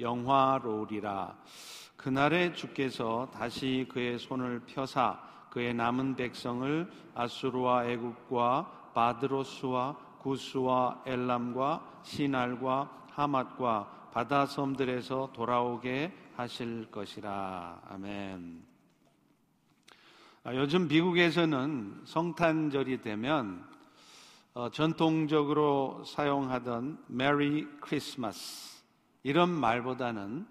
영화로우리라 0.00 1.36
그날에 1.96 2.52
주께서 2.52 3.30
다시 3.32 3.86
그의 3.88 4.18
손을 4.18 4.60
펴사 4.66 5.22
그의 5.50 5.72
남은 5.72 6.16
백성을 6.16 6.90
아수르와 7.14 7.86
애국과 7.86 8.90
바드로스와 8.94 9.96
구스와 10.18 11.04
엘람과 11.06 12.00
시날과 12.02 13.06
하맛과 13.12 14.10
바다 14.12 14.46
섬들에서 14.46 15.30
돌아오게 15.32 16.12
하실 16.34 16.90
것이라 16.90 17.80
아멘. 17.90 18.60
아, 20.42 20.54
요즘 20.56 20.88
미국에서는 20.88 22.02
성탄절이 22.04 23.02
되면 23.02 23.64
어, 24.54 24.68
전통적으로 24.70 26.02
사용하던 26.04 27.04
메리 27.06 27.68
크리스마스 27.80 28.73
이런 29.24 29.50
말보다는 29.50 30.46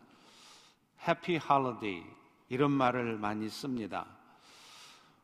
해피 1.08 1.38
할로데이 1.38 2.04
이런 2.50 2.72
말을 2.72 3.18
많이 3.18 3.48
씁니다. 3.48 4.06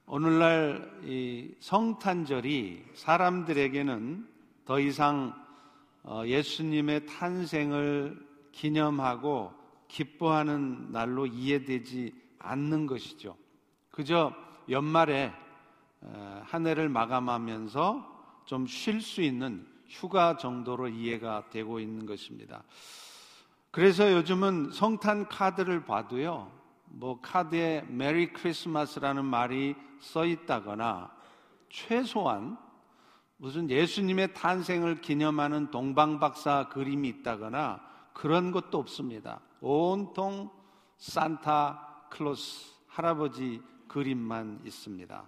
오늘날 0.05 1.01
이 1.03 1.53
성탄절이 1.59 2.85
사람들에게는 2.93 4.27
더 4.65 4.79
이상 4.79 5.33
어, 6.03 6.23
예수님의 6.25 7.07
탄생을 7.07 8.25
기념하고 8.51 9.53
기뻐하는 9.88 10.91
날로 10.91 11.25
이해되지 11.25 12.13
않는 12.39 12.85
것이죠. 12.85 13.35
그저 13.91 14.33
연말에 14.69 15.33
어, 16.02 16.41
한 16.45 16.67
해를 16.67 16.88
마감하면서 16.88 18.43
좀 18.45 18.66
쉴 18.67 19.02
수 19.02 19.21
있는 19.21 19.67
휴가 19.88 20.38
정도로 20.38 20.88
이해가 20.88 21.49
되고 21.49 21.79
있는 21.79 22.05
것입니다. 22.05 22.63
그래서 23.71 24.11
요즘은 24.11 24.71
성탄 24.71 25.27
카드를 25.27 25.85
봐도요, 25.85 26.51
뭐 26.85 27.19
카드에 27.21 27.85
메리 27.88 28.33
크리스마스라는 28.33 29.25
말이 29.25 29.75
써 29.99 30.25
있다거나 30.25 31.11
최소한 31.69 32.57
무슨 33.38 33.69
예수님의 33.69 34.33
탄생을 34.33 35.02
기념하는 35.02 35.69
동방박사 35.71 36.69
그림이 36.69 37.07
있다거나 37.09 37.79
그런 38.13 38.52
것도 38.52 38.79
없습니다. 38.79 39.39
온통 39.61 40.49
산타 40.97 42.07
클로스 42.09 42.73
할아버지 42.88 43.61
그림만 43.88 44.61
있습니다. 44.66 45.23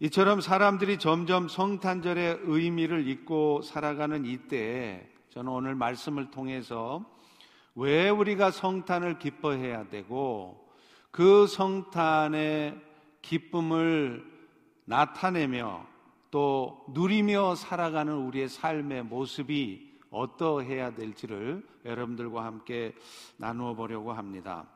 이처럼 0.00 0.40
사람들이 0.40 0.98
점점 0.98 1.48
성탄절의 1.48 2.40
의미를 2.42 3.06
잊고 3.06 3.62
살아가는 3.62 4.24
이때에 4.24 5.08
저는 5.30 5.52
오늘 5.52 5.74
말씀을 5.74 6.30
통해서 6.30 7.04
왜 7.76 8.08
우리가 8.08 8.50
성탄을 8.50 9.18
기뻐해야 9.18 9.88
되고 9.88 10.66
그 11.10 11.46
성탄의 11.46 12.80
기쁨을 13.20 14.24
나타내며 14.86 15.86
또 16.30 16.84
누리며 16.94 17.54
살아가는 17.54 18.12
우리의 18.14 18.48
삶의 18.48 19.04
모습이 19.04 20.00
어떠해야 20.10 20.94
될지를 20.94 21.66
여러분들과 21.84 22.44
함께 22.44 22.94
나누어 23.36 23.74
보려고 23.74 24.12
합니다. 24.12 24.66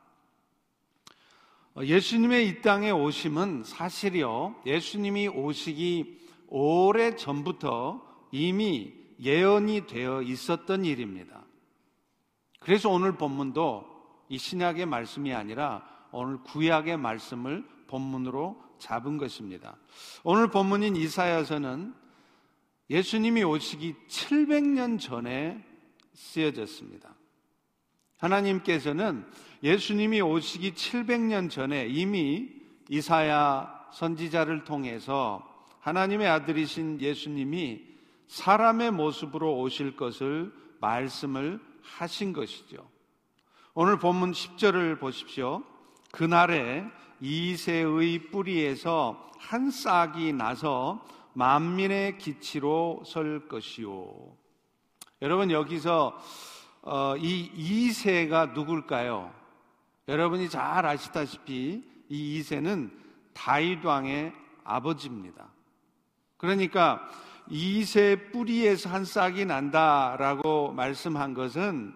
예수님의 1.79 2.49
이 2.49 2.61
땅에 2.61 2.91
오심은 2.91 3.63
사실이요. 3.63 4.61
예수님이 4.65 5.27
오시기 5.29 6.19
오래 6.49 7.15
전부터 7.15 8.27
이미 8.31 8.93
예언이 9.19 9.87
되어 9.87 10.21
있었던 10.21 10.85
일입니다. 10.85 11.45
그래서 12.61 12.89
오늘 12.89 13.13
본문도 13.17 13.89
이 14.29 14.37
신약의 14.37 14.85
말씀이 14.85 15.33
아니라 15.33 15.83
오늘 16.11 16.37
구약의 16.43 16.97
말씀을 16.97 17.65
본문으로 17.87 18.61
잡은 18.77 19.17
것입니다. 19.17 19.75
오늘 20.23 20.49
본문인 20.49 20.95
이사야서는 20.95 21.93
예수님이 22.89 23.43
오시기 23.43 23.95
700년 24.07 24.99
전에 24.99 25.63
쓰여졌습니다. 26.13 27.15
하나님께서는 28.17 29.25
예수님이 29.63 30.21
오시기 30.21 30.73
700년 30.73 31.49
전에 31.49 31.87
이미 31.87 32.49
이사야 32.89 33.89
선지자를 33.93 34.65
통해서 34.65 35.47
하나님의 35.79 36.27
아들이신 36.27 37.01
예수님이 37.01 37.81
사람의 38.27 38.91
모습으로 38.91 39.59
오실 39.59 39.95
것을 39.95 40.53
말씀을 40.79 41.59
하신 41.97 42.33
것이죠. 42.33 42.89
오늘 43.73 43.99
본문 43.99 44.31
10절을 44.31 44.99
보십시오. 44.99 45.63
그날에 46.11 46.85
이세의 47.19 48.31
뿌리에서 48.31 49.31
한 49.37 49.71
싹이 49.71 50.33
나서 50.33 51.05
만민의 51.33 52.17
기치로 52.17 53.03
설 53.05 53.47
것이요. 53.47 54.35
여러분 55.21 55.51
여기서 55.51 56.17
어, 56.81 57.15
이 57.17 57.49
이세가 57.55 58.47
누굴까요? 58.47 59.33
여러분이 60.07 60.49
잘 60.49 60.85
아시다시피 60.85 61.83
이 62.09 62.37
이세는 62.37 62.91
다윗 63.33 63.85
왕의 63.85 64.33
아버지입니다. 64.63 65.47
그러니까 66.37 67.07
이세 67.53 68.29
뿌리에서 68.31 68.89
한 68.89 69.03
싹이 69.03 69.43
난다라고 69.43 70.71
말씀한 70.71 71.33
것은 71.33 71.93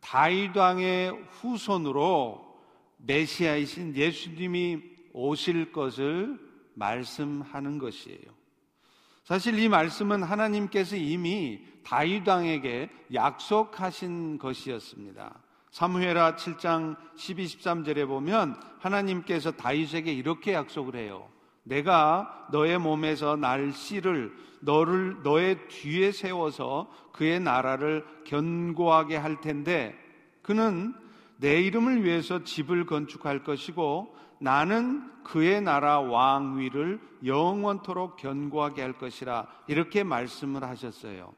다윗 0.00 0.54
왕의 0.54 1.12
후손으로 1.30 2.58
메시아이신 2.98 3.96
예수님이 3.96 4.82
오실 5.14 5.72
것을 5.72 6.38
말씀하는 6.74 7.78
것이에요. 7.78 8.20
사실 9.24 9.58
이 9.58 9.66
말씀은 9.70 10.22
하나님께서 10.22 10.96
이미 10.96 11.64
다윗 11.82 12.28
왕에게 12.28 12.90
약속하신 13.14 14.36
것이었습니다. 14.36 15.38
사무엘하 15.70 16.36
7장 16.36 16.98
12, 17.16 17.46
13절에 17.46 18.06
보면 18.06 18.60
하나님께서 18.78 19.52
다윗에게 19.52 20.12
이렇게 20.12 20.52
약속을 20.52 20.96
해요. 20.96 21.31
내가 21.64 22.46
너의 22.50 22.78
몸에서 22.78 23.36
날 23.36 23.72
씨를 23.72 24.32
너를 24.60 25.22
너의 25.22 25.68
뒤에 25.68 26.12
세워서 26.12 26.90
그의 27.12 27.40
나라를 27.40 28.04
견고하게 28.24 29.16
할 29.16 29.40
텐데 29.40 29.94
그는 30.42 30.94
내 31.36 31.60
이름을 31.60 32.04
위해서 32.04 32.44
집을 32.44 32.86
건축할 32.86 33.42
것이고 33.42 34.14
나는 34.38 35.08
그의 35.24 35.60
나라 35.60 36.00
왕위를 36.00 37.00
영원토록 37.24 38.16
견고하게 38.16 38.82
할 38.82 38.92
것이라 38.92 39.46
이렇게 39.68 40.02
말씀을 40.02 40.64
하셨어요. 40.64 41.32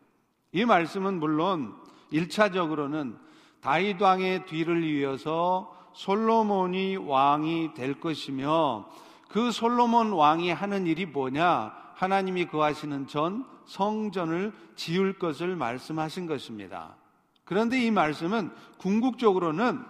이 0.53 0.65
말씀은 0.65 1.19
물론 1.19 1.75
1차적으로는 2.13 3.19
다윗 3.61 4.01
왕의 4.01 4.47
뒤를 4.47 4.85
이어서 4.85 5.75
솔로몬이 5.95 6.97
왕이 6.97 7.75
될 7.75 8.01
것이며 8.01 8.89
그 9.35 9.51
솔로몬 9.51 10.13
왕이 10.13 10.53
하는 10.53 10.87
일이 10.87 11.07
뭐냐? 11.07 11.75
하나님이 11.97 12.47
거하시는 12.47 13.09
전 13.09 13.45
성전을 13.65 14.53
지을 14.77 15.19
것을 15.19 15.57
말씀하신 15.57 16.29
것입니다. 16.29 16.95
그런데 17.43 17.85
이 17.85 17.91
말씀은 17.91 18.53
궁극적으로는 18.79 19.85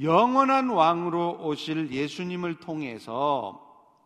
영원한 0.00 0.70
왕으로 0.70 1.40
오실 1.42 1.90
예수님을 1.90 2.60
통해서 2.60 3.60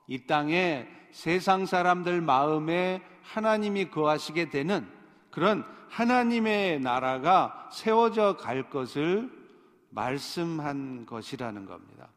이 0.06 0.26
땅에 0.26 0.88
세상 1.10 1.66
사람들 1.66 2.22
마음에 2.22 3.02
하나님이 3.20 3.90
거하시게 3.90 4.48
되는 4.48 4.88
그런 5.30 5.62
하나님의 5.90 6.80
나라가 6.80 7.68
세워져 7.70 8.38
갈 8.38 8.70
것을 8.70 9.30
말씀한 9.90 11.04
것이라는 11.04 11.66
겁니다. 11.66 12.08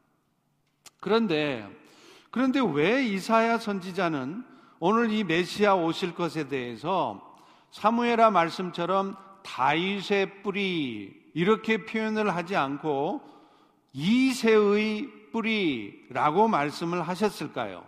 그런데 0.98 1.84
그런데 2.36 2.60
왜 2.60 3.02
이사야 3.02 3.56
선지자는 3.56 4.44
오늘 4.78 5.10
이 5.10 5.24
메시아 5.24 5.74
오실 5.74 6.14
것에 6.14 6.48
대해서 6.48 7.34
사무엘아 7.70 8.30
말씀처럼 8.30 9.16
다윗의 9.42 10.42
뿌리 10.42 11.18
이렇게 11.32 11.86
표현을 11.86 12.36
하지 12.36 12.54
않고 12.54 13.22
이세의 13.94 15.30
뿌리라고 15.32 16.46
말씀을 16.46 17.08
하셨을까요? 17.08 17.86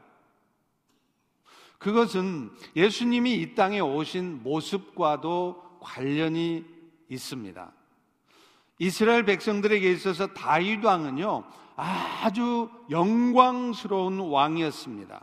그것은 1.76 2.50
예수님이 2.74 3.34
이 3.34 3.54
땅에 3.54 3.80
오신 3.80 4.42
모습과도 4.42 5.78
관련이 5.78 6.64
있습니다. 7.10 7.70
이스라엘 8.78 9.26
백성들에게 9.26 9.92
있어서 9.92 10.28
다윗 10.28 10.82
왕은요, 10.82 11.44
아주 11.78 12.68
영광스러운 12.90 14.18
왕이었습니다. 14.18 15.22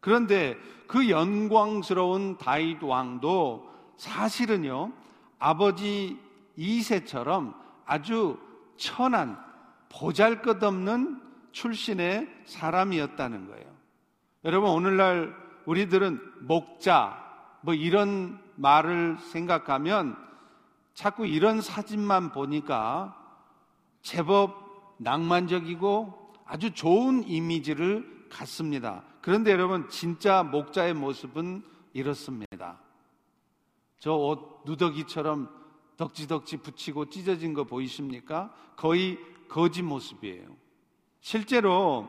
그런데 0.00 0.56
그 0.86 1.10
영광스러운 1.10 2.38
다윗 2.38 2.82
왕도 2.82 3.70
사실은요, 3.98 4.92
아버지 5.38 6.18
이세처럼 6.56 7.54
아주 7.84 8.38
천한 8.76 9.38
보잘 9.90 10.40
것 10.40 10.62
없는 10.62 11.20
출신의 11.52 12.28
사람이었다는 12.46 13.48
거예요. 13.48 13.66
여러분, 14.44 14.70
오늘날 14.70 15.36
우리들은 15.66 16.18
목자, 16.40 17.22
뭐 17.60 17.74
이런 17.74 18.40
말을 18.56 19.18
생각하면 19.18 20.16
자꾸 20.94 21.26
이런 21.26 21.60
사진만 21.60 22.32
보니까 22.32 23.16
제법 24.02 24.63
낭만적이고 24.98 26.32
아주 26.44 26.72
좋은 26.72 27.26
이미지를 27.26 28.26
갖습니다. 28.30 29.04
그런데 29.20 29.52
여러분, 29.52 29.88
진짜 29.88 30.42
목자의 30.42 30.94
모습은 30.94 31.62
이렇습니다. 31.92 32.78
저 33.98 34.14
옷 34.16 34.62
누더기처럼 34.66 35.48
덕지덕지 35.96 36.58
붙이고 36.58 37.08
찢어진 37.08 37.54
거 37.54 37.64
보이십니까? 37.64 38.52
거의 38.76 39.18
거지 39.48 39.82
모습이에요. 39.82 40.48
실제로 41.20 42.08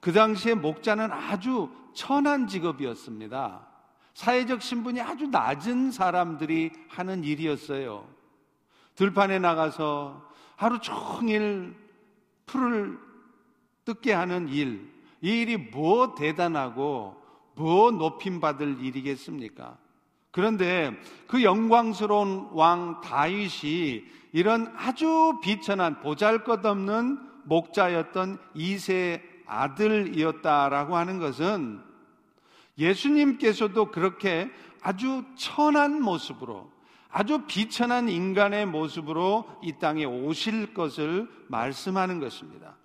그 0.00 0.12
당시에 0.12 0.54
목자는 0.54 1.12
아주 1.12 1.70
천한 1.92 2.46
직업이었습니다. 2.46 3.66
사회적 4.14 4.62
신분이 4.62 5.00
아주 5.00 5.26
낮은 5.26 5.90
사람들이 5.90 6.70
하는 6.88 7.24
일이었어요. 7.24 8.08
들판에 8.94 9.38
나가서 9.38 10.28
하루 10.56 10.80
종일 10.80 11.76
풀을 12.48 12.98
뜯게 13.84 14.12
하는 14.12 14.48
일, 14.48 14.92
이 15.20 15.42
일이 15.42 15.56
뭐 15.56 16.16
대단하고 16.16 17.16
뭐 17.54 17.90
높임받을 17.92 18.84
일이겠습니까? 18.84 19.78
그런데 20.30 20.92
그 21.26 21.42
영광스러운 21.42 22.48
왕 22.52 23.00
다윗이 23.00 24.04
이런 24.32 24.72
아주 24.76 25.38
비천한 25.42 26.00
보잘 26.00 26.44
것 26.44 26.64
없는 26.64 27.18
목자였던 27.44 28.38
이세 28.54 29.22
아들이었다라고 29.46 30.96
하는 30.96 31.18
것은 31.18 31.80
예수님께서도 32.76 33.90
그렇게 33.90 34.50
아주 34.82 35.24
천한 35.36 36.02
모습으로 36.02 36.70
아주 37.10 37.44
비천한 37.46 38.08
인간의 38.08 38.66
모습으로 38.66 39.44
이 39.62 39.74
땅에 39.78 40.04
오실 40.04 40.74
것을 40.74 41.28
말씀하는 41.48 42.20
것입니다. 42.20 42.76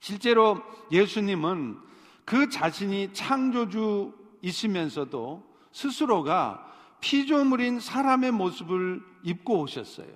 실제로 0.00 0.60
예수님은 0.90 1.78
그 2.24 2.48
자신이 2.48 3.12
창조주이시면서도 3.12 5.48
스스로가 5.72 6.66
피조물인 7.00 7.78
사람의 7.80 8.30
모습을 8.32 9.02
입고 9.22 9.60
오셨어요. 9.60 10.08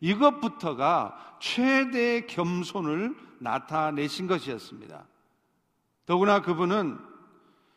이것부터가 0.00 1.36
최대의 1.40 2.26
겸손을 2.26 3.16
나타내신 3.38 4.26
것이었습니다. 4.26 5.06
더구나 6.06 6.42
그분은 6.42 6.98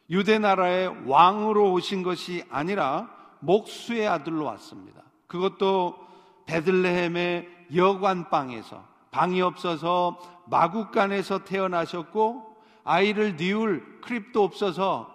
유대 0.10 0.40
나라의 0.40 1.08
왕으로 1.08 1.72
오신 1.74 2.04
것이 2.04 2.44
아니라 2.50 3.13
목수의 3.44 4.08
아들로 4.08 4.46
왔습니다. 4.46 5.04
그것도 5.28 5.98
베들레헴의 6.46 7.68
여관방에서 7.76 8.86
방이 9.12 9.42
없어서 9.42 10.20
마국간에서 10.48 11.44
태어나셨고 11.44 12.58
아이를 12.84 13.36
니울 13.38 14.02
크립도 14.02 14.44
없어서 14.44 15.10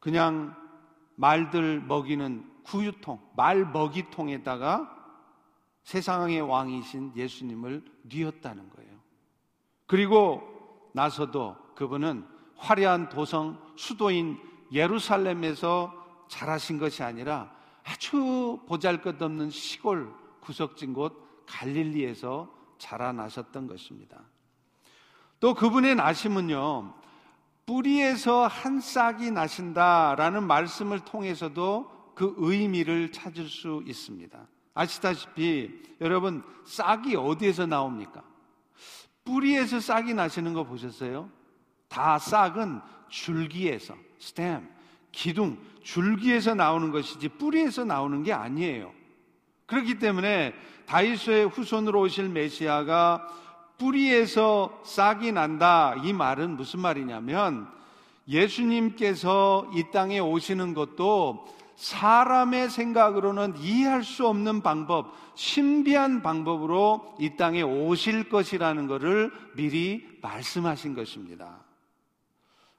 그냥 0.00 0.54
말들 1.16 1.80
먹이는 1.80 2.52
구유통, 2.64 3.20
말 3.36 3.64
먹이통에다가 3.64 4.90
세상의 5.84 6.40
왕이신 6.40 7.12
예수님을 7.16 7.84
뉘었다는 8.02 8.70
거예요. 8.70 8.92
그리고 9.86 10.42
나서도 10.92 11.56
그분은 11.74 12.26
화려한 12.56 13.08
도성, 13.08 13.58
수도인 13.76 14.38
예루살렘에서 14.72 16.03
자라신 16.34 16.78
것이 16.78 17.04
아니라 17.04 17.48
아주 17.84 18.58
보잘 18.66 19.00
것 19.00 19.22
없는 19.22 19.50
시골 19.50 20.12
구석진 20.40 20.92
곳 20.92 21.44
갈릴리에서 21.46 22.52
자라나셨던 22.78 23.68
것입니다. 23.68 24.20
또 25.38 25.54
그분의 25.54 25.94
나심은요, 25.94 26.92
뿌리에서 27.66 28.48
한 28.48 28.80
싹이 28.80 29.30
나신다라는 29.30 30.42
말씀을 30.44 31.04
통해서도 31.04 32.12
그 32.16 32.34
의미를 32.38 33.12
찾을 33.12 33.48
수 33.48 33.84
있습니다. 33.86 34.48
아시다시피 34.74 35.82
여러분 36.00 36.42
싹이 36.66 37.14
어디에서 37.14 37.66
나옵니까? 37.66 38.24
뿌리에서 39.24 39.78
싹이 39.78 40.14
나시는 40.14 40.52
거 40.52 40.64
보셨어요? 40.64 41.30
다 41.88 42.18
싹은 42.18 42.80
줄기에서 43.08 43.94
스템, 44.18 44.68
기둥, 45.12 45.58
줄기에서 45.84 46.54
나오는 46.54 46.90
것이지 46.90 47.28
뿌리에서 47.28 47.84
나오는 47.84 48.24
게 48.24 48.32
아니에요. 48.32 48.92
그렇기 49.66 49.98
때문에 49.98 50.54
다이소의 50.86 51.48
후손으로 51.48 52.00
오실 52.00 52.28
메시아가 52.28 53.28
뿌리에서 53.78 54.80
싹이 54.84 55.32
난다. 55.32 55.94
이 56.02 56.12
말은 56.12 56.56
무슨 56.56 56.80
말이냐면 56.80 57.68
예수님께서 58.26 59.70
이 59.74 59.84
땅에 59.92 60.18
오시는 60.18 60.74
것도 60.74 61.46
사람의 61.76 62.70
생각으로는 62.70 63.56
이해할 63.58 64.04
수 64.04 64.26
없는 64.26 64.62
방법, 64.62 65.12
신비한 65.34 66.22
방법으로 66.22 67.16
이 67.18 67.36
땅에 67.36 67.62
오실 67.62 68.28
것이라는 68.28 68.86
것을 68.86 69.32
미리 69.56 70.06
말씀하신 70.22 70.94
것입니다. 70.94 71.58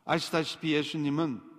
아시다시피 0.05 0.73
예수님은 0.73 1.54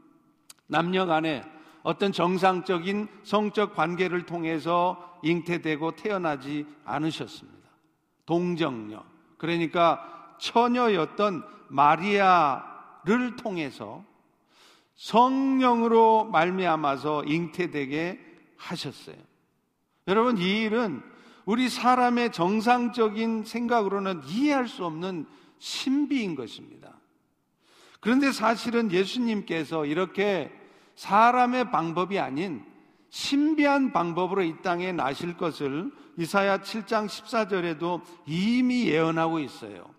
남녀 0.67 1.07
간에 1.07 1.45
어떤 1.83 2.13
정상적인 2.13 3.09
성적 3.23 3.75
관계를 3.75 4.27
통해서 4.27 5.19
잉태되고 5.23 5.93
태어나지 5.93 6.67
않으셨습니다. 6.85 7.69
동정녀, 8.27 9.05
그러니까 9.39 10.35
처녀였던 10.39 11.45
마리아를 11.69 13.37
통해서 13.37 14.05
성령으로 14.97 16.25
말미암아서 16.25 17.25
잉태되게 17.25 18.21
하셨어요. 18.57 19.17
여러분 20.09 20.39
이 20.39 20.63
일은 20.63 21.03
우리 21.45 21.69
사람의 21.69 22.33
정상적인 22.33 23.45
생각으로는 23.45 24.23
이해할 24.27 24.67
수 24.67 24.85
없는 24.85 25.27
신비인 25.59 26.35
것입니다. 26.35 26.96
그런데 28.07 28.31
사실은 28.31 28.93
예수님께서 28.93 29.85
이렇게 29.85 30.53
사람의 30.95 31.73
방법이 31.73 32.21
아닌 32.21 32.65
신비한 33.11 33.93
방법으로 33.93 34.45
이 34.45 34.63
땅에 34.63 34.93
나실 34.93 35.37
것을 35.37 35.91
이사야 36.17 36.59
7장 36.59 37.09
14절에도 37.09 38.03
이미 38.25 38.87
예언하고 38.87 39.41
있어요. 39.41 39.93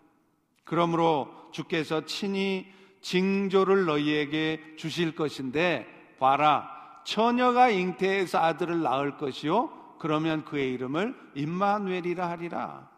그러므로 0.63 1.29
주께서 1.51 2.05
친히 2.05 2.71
징조를 3.01 3.83
너희에게 3.83 4.75
주실 4.77 5.13
것인데 5.13 5.85
봐라 6.17 6.71
처녀가 7.03 7.69
잉태해서 7.69 8.39
아들을 8.39 8.83
낳을 8.83 9.17
것이요 9.17 9.97
그러면 9.99 10.45
그의 10.45 10.71
이름을 10.75 11.13
임마누엘이라 11.35 12.29
하리라. 12.29 12.89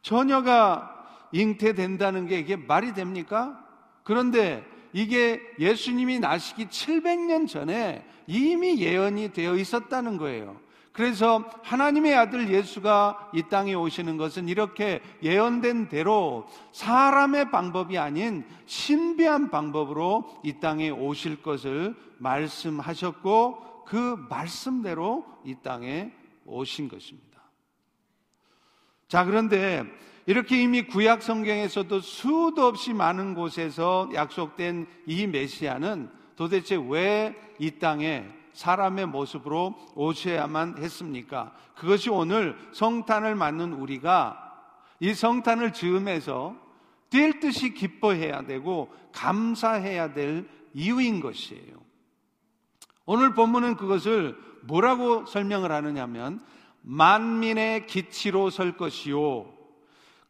처녀가 0.00 0.94
잉태된다는 1.32 2.28
게 2.28 2.38
이게 2.38 2.54
말이 2.54 2.94
됩니까? 2.94 3.63
그런데 4.04 4.64
이게 4.92 5.40
예수님이 5.58 6.20
나시기 6.20 6.66
700년 6.66 7.48
전에 7.48 8.06
이미 8.28 8.80
예언이 8.80 9.32
되어 9.32 9.56
있었다는 9.56 10.18
거예요. 10.18 10.62
그래서 10.92 11.44
하나님의 11.64 12.14
아들 12.14 12.48
예수가 12.48 13.32
이 13.34 13.42
땅에 13.50 13.74
오시는 13.74 14.16
것은 14.16 14.48
이렇게 14.48 15.00
예언된 15.24 15.88
대로 15.88 16.46
사람의 16.70 17.50
방법이 17.50 17.98
아닌 17.98 18.44
신비한 18.66 19.50
방법으로 19.50 20.40
이 20.44 20.60
땅에 20.60 20.90
오실 20.90 21.42
것을 21.42 21.96
말씀하셨고 22.18 23.84
그 23.86 24.16
말씀대로 24.30 25.24
이 25.44 25.56
땅에 25.64 26.12
오신 26.46 26.88
것입니다. 26.88 27.42
자, 29.08 29.24
그런데 29.24 29.82
이렇게 30.26 30.62
이미 30.62 30.82
구약 30.86 31.22
성경에서도 31.22 32.00
수도 32.00 32.66
없이 32.66 32.92
많은 32.92 33.34
곳에서 33.34 34.08
약속된 34.14 34.86
이 35.06 35.26
메시아는 35.26 36.10
도대체 36.36 36.76
왜 36.76 37.34
이 37.58 37.70
땅에 37.78 38.26
사람의 38.52 39.06
모습으로 39.06 39.74
오셔야만 39.94 40.78
했습니까? 40.78 41.52
그것이 41.74 42.10
오늘 42.10 42.56
성탄을 42.72 43.34
맞는 43.34 43.72
우리가 43.72 44.40
이 45.00 45.12
성탄을 45.12 45.72
즈음해서 45.72 46.56
될 47.10 47.40
듯이 47.40 47.74
기뻐해야 47.74 48.42
되고 48.46 48.92
감사해야 49.12 50.14
될 50.14 50.48
이유인 50.72 51.20
것이에요. 51.20 51.84
오늘 53.06 53.34
본문은 53.34 53.76
그것을 53.76 54.36
뭐라고 54.62 55.26
설명을 55.26 55.70
하느냐면 55.70 56.40
만민의 56.82 57.86
기치로 57.86 58.50
설 58.50 58.76
것이요 58.76 59.52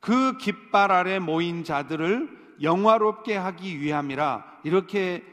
그 0.04 0.37
깃발 0.37 0.92
아래 0.92 1.18
모인 1.18 1.64
자들을 1.64 2.58
영화롭게 2.61 3.34
하기 3.38 3.80
위함이라 3.80 4.61
이렇게 4.62 5.25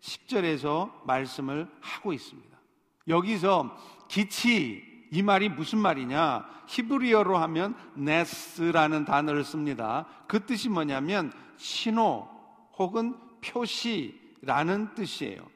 10절에서 0.00 0.90
말씀을 1.06 1.68
하고 1.80 2.12
있습니다. 2.12 2.58
여기서 3.06 3.78
기치 4.08 4.82
이 5.12 5.22
말이 5.22 5.48
무슨 5.48 5.78
말이냐? 5.78 6.44
히브리어로 6.66 7.38
하면 7.38 7.76
네스라는 7.94 9.04
단어를 9.04 9.44
씁니다. 9.44 10.06
그 10.26 10.44
뜻이 10.44 10.68
뭐냐면 10.68 11.32
신호 11.56 12.28
혹은 12.76 13.14
표시라는 13.40 14.96
뜻이에요. 14.96 15.48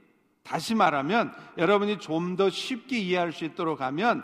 다시 0.44 0.76
말하면 0.76 1.34
여러분이 1.58 1.98
좀 1.98 2.36
더 2.36 2.48
쉽게 2.48 3.00
이해할 3.00 3.32
수 3.32 3.44
있도록 3.44 3.80
하면 3.80 4.22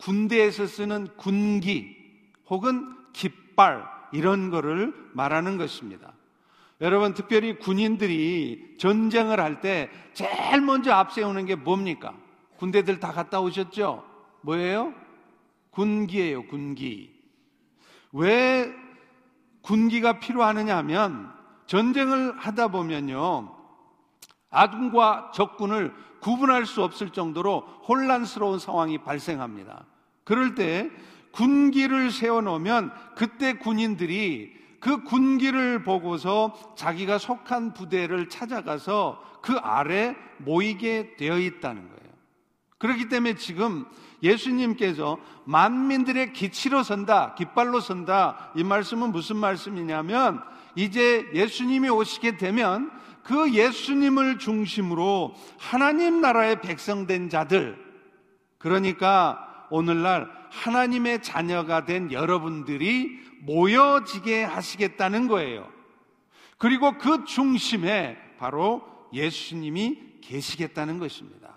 군대에서 0.00 0.66
쓰는 0.66 1.08
군기 1.16 1.96
혹은 2.46 2.94
깃 3.14 3.49
발 3.60 3.84
이런 4.10 4.48
거를 4.48 4.94
말하는 5.12 5.58
것입니다. 5.58 6.14
여러분 6.80 7.12
특별히 7.12 7.58
군인들이 7.58 8.76
전쟁을 8.78 9.38
할 9.38 9.60
때 9.60 9.90
제일 10.14 10.62
먼저 10.62 10.94
앞세우는 10.94 11.44
게 11.44 11.56
뭡니까? 11.56 12.14
군대들 12.56 13.00
다 13.00 13.12
갔다 13.12 13.38
오셨죠? 13.42 14.02
뭐예요? 14.40 14.94
군기예요, 15.72 16.46
군기. 16.46 17.12
왜 18.12 18.72
군기가 19.60 20.20
필요하느냐 20.20 20.78
하면 20.78 21.30
전쟁을 21.66 22.38
하다 22.38 22.68
보면요. 22.68 23.54
아군과 24.48 25.32
적군을 25.34 25.92
구분할 26.20 26.64
수 26.64 26.82
없을 26.82 27.10
정도로 27.10 27.60
혼란스러운 27.86 28.58
상황이 28.58 28.96
발생합니다. 28.96 29.84
그럴 30.24 30.54
때 30.54 30.90
군기를 31.32 32.10
세워놓으면 32.10 32.92
그때 33.14 33.54
군인들이 33.54 34.58
그 34.80 35.02
군기를 35.04 35.84
보고서 35.84 36.74
자기가 36.76 37.18
속한 37.18 37.74
부대를 37.74 38.28
찾아가서 38.28 39.22
그 39.42 39.54
아래 39.58 40.16
모이게 40.38 41.16
되어 41.16 41.38
있다는 41.38 41.82
거예요. 41.82 42.00
그렇기 42.78 43.08
때문에 43.08 43.34
지금 43.34 43.84
예수님께서 44.22 45.18
만민들의 45.44 46.32
기치로 46.32 46.82
선다, 46.82 47.34
깃발로 47.34 47.80
선다, 47.80 48.52
이 48.56 48.64
말씀은 48.64 49.12
무슨 49.12 49.36
말씀이냐면 49.36 50.42
이제 50.74 51.28
예수님이 51.34 51.90
오시게 51.90 52.38
되면 52.38 52.90
그 53.22 53.52
예수님을 53.52 54.38
중심으로 54.38 55.34
하나님 55.58 56.22
나라의 56.22 56.62
백성된 56.62 57.28
자들, 57.28 57.76
그러니까 58.56 59.66
오늘날 59.70 60.39
하나님의 60.50 61.22
자녀가 61.22 61.84
된 61.84 62.12
여러분들이 62.12 63.18
모여지게 63.40 64.44
하시겠다는 64.44 65.28
거예요. 65.28 65.68
그리고 66.58 66.98
그 66.98 67.24
중심에 67.24 68.18
바로 68.38 68.82
예수님이 69.12 70.20
계시겠다는 70.20 70.98
것입니다. 70.98 71.54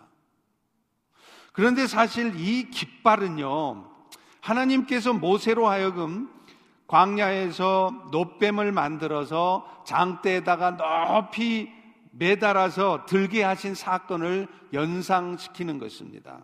그런데 1.52 1.88
사실 1.88 2.34
이 2.40 2.70
깃발은요, 2.70 3.90
하나님께서 4.42 5.14
모세로 5.14 5.68
하여금 5.68 6.30
광야에서 6.88 8.10
노뱀을 8.12 8.72
만들어서 8.72 9.84
장대에다가 9.86 10.78
높이 10.78 11.72
매달아서 12.12 13.06
들게 13.08 13.44
하신 13.44 13.74
사건을 13.76 14.48
연상시키는 14.74 15.80
것입니다. 15.80 16.42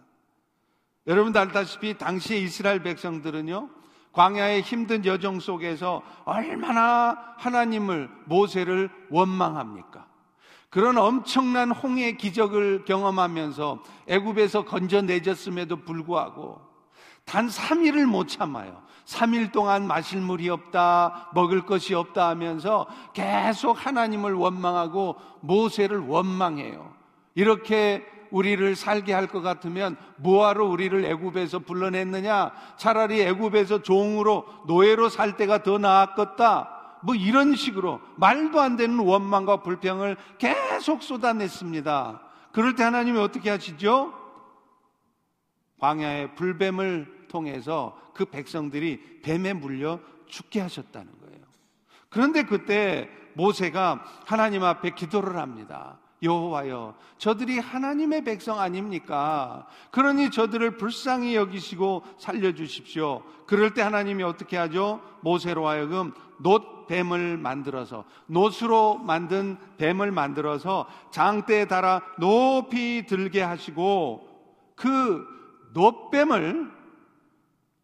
여러분도 1.10 1.40
알다시피 1.40 1.98
당시의 1.98 2.44
이스라엘 2.44 2.84
백성들은요, 2.84 3.68
광야의 4.14 4.62
힘든 4.62 5.04
여정 5.04 5.40
속에서 5.40 6.04
얼마나 6.24 7.34
하나님을, 7.38 8.10
모세를 8.26 8.92
원망합니까? 9.10 10.06
그런 10.70 11.00
엄청난 11.00 11.72
홍해 11.72 12.12
기적을 12.12 12.86
경험하면서 12.86 13.80
애굽에서 14.08 14.66
건져내졌음에도 14.66 15.78
불구하고 15.78 16.62
단 17.26 17.48
3일을 17.48 18.06
못 18.06 18.28
참아요. 18.28 18.84
3일 19.06 19.52
동안 19.52 19.88
마실 19.88 20.22
물이 20.22 20.48
없다, 20.50 21.32
먹을 21.34 21.66
것이 21.66 21.96
없다 21.96 22.30
하면서 22.30 22.86
계속 23.14 23.84
하나님을 23.84 24.34
원망하고 24.36 25.16
모세를 25.40 25.98
원망해요. 25.98 26.94
이렇게 27.34 28.06
우리를 28.32 28.76
살게 28.76 29.14
할 29.14 29.28
것 29.28 29.42
같으면 29.42 29.96
뭐하러 30.18 30.66
우리를 30.66 31.06
애굽에서 31.06 31.60
불러냈느냐? 31.60 32.52
차라리 32.78 33.22
애굽에서 33.22 33.82
종으로 33.84 34.46
노예로 34.68 35.10
살 35.10 35.38
때가 35.38 35.64
더 35.64 35.78
나았겠다. 35.78 37.00
뭐 37.04 37.16
이런 37.16 37.56
식으로 37.56 38.02
말도 38.18 38.60
안 38.60 38.76
되는 38.76 39.00
원망과 39.00 39.64
불평을 39.64 40.18
계속 40.38 41.04
쏟아냈습니다. 41.04 42.22
그럴 42.52 42.76
때 42.76 42.84
하나님이 42.84 43.20
어떻게 43.20 43.50
하시죠? 43.50 44.14
광야의 45.80 46.36
불뱀을 46.36 47.28
통해서 47.30 47.98
그 48.14 48.26
백성들이 48.26 49.22
뱀에 49.24 49.54
물려 49.54 50.00
죽게 50.28 50.60
하셨다는 50.60 51.08
거예요. 51.22 51.40
그런데 52.10 52.44
그때 52.44 53.10
모세가 53.36 54.04
하나님 54.26 54.64
앞에 54.64 54.90
기도를 54.92 55.38
합니다. 55.38 56.00
여호와여 56.22 56.96
저들이 57.18 57.60
하나님의 57.60 58.24
백성 58.24 58.60
아닙니까? 58.60 59.68
그러니 59.92 60.32
저들을 60.32 60.78
불쌍히 60.78 61.36
여기시고 61.36 62.04
살려 62.18 62.54
주십시오. 62.54 63.24
그럴 63.46 63.74
때 63.74 63.82
하나님이 63.82 64.24
어떻게 64.24 64.58
하죠? 64.58 65.02
모세로 65.22 65.68
하여금 65.68 66.14
놋 66.40 66.88
뱀을 66.88 67.38
만들어서 67.38 68.04
놋으로 68.28 68.98
만든 68.98 69.58
뱀을 69.78 70.12
만들어서 70.12 70.88
장대에 71.12 71.66
달아 71.66 72.02
높이 72.18 73.06
들게 73.06 73.42
하시고 73.42 74.28
그 74.76 75.26
놋뱀을 75.74 76.72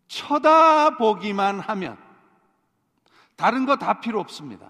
쳐다보기만 0.08 1.60
하면 1.60 1.98
다른 3.36 3.66
거 3.66 3.76
다 3.76 4.00
필요 4.00 4.20
없습니다. 4.20 4.70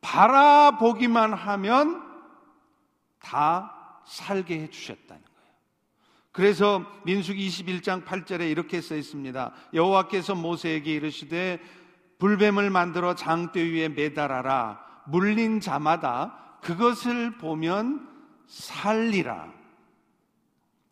바라보기만 0.00 1.32
하면 1.32 2.07
다 3.20 4.02
살게 4.06 4.60
해 4.60 4.70
주셨다는 4.70 5.22
거예요. 5.22 5.54
그래서 6.32 6.84
민수기 7.04 7.48
21장 7.48 8.04
8절에 8.04 8.50
이렇게 8.50 8.80
써 8.80 8.96
있습니다. 8.96 9.52
여호와께서 9.74 10.34
모세에게 10.34 10.94
이르시되 10.94 11.60
불뱀을 12.18 12.70
만들어 12.70 13.14
장대 13.14 13.62
위에 13.62 13.88
매달아라. 13.88 14.84
물린 15.06 15.60
자마다 15.60 16.58
그것을 16.62 17.38
보면 17.38 18.08
살리라. 18.46 19.52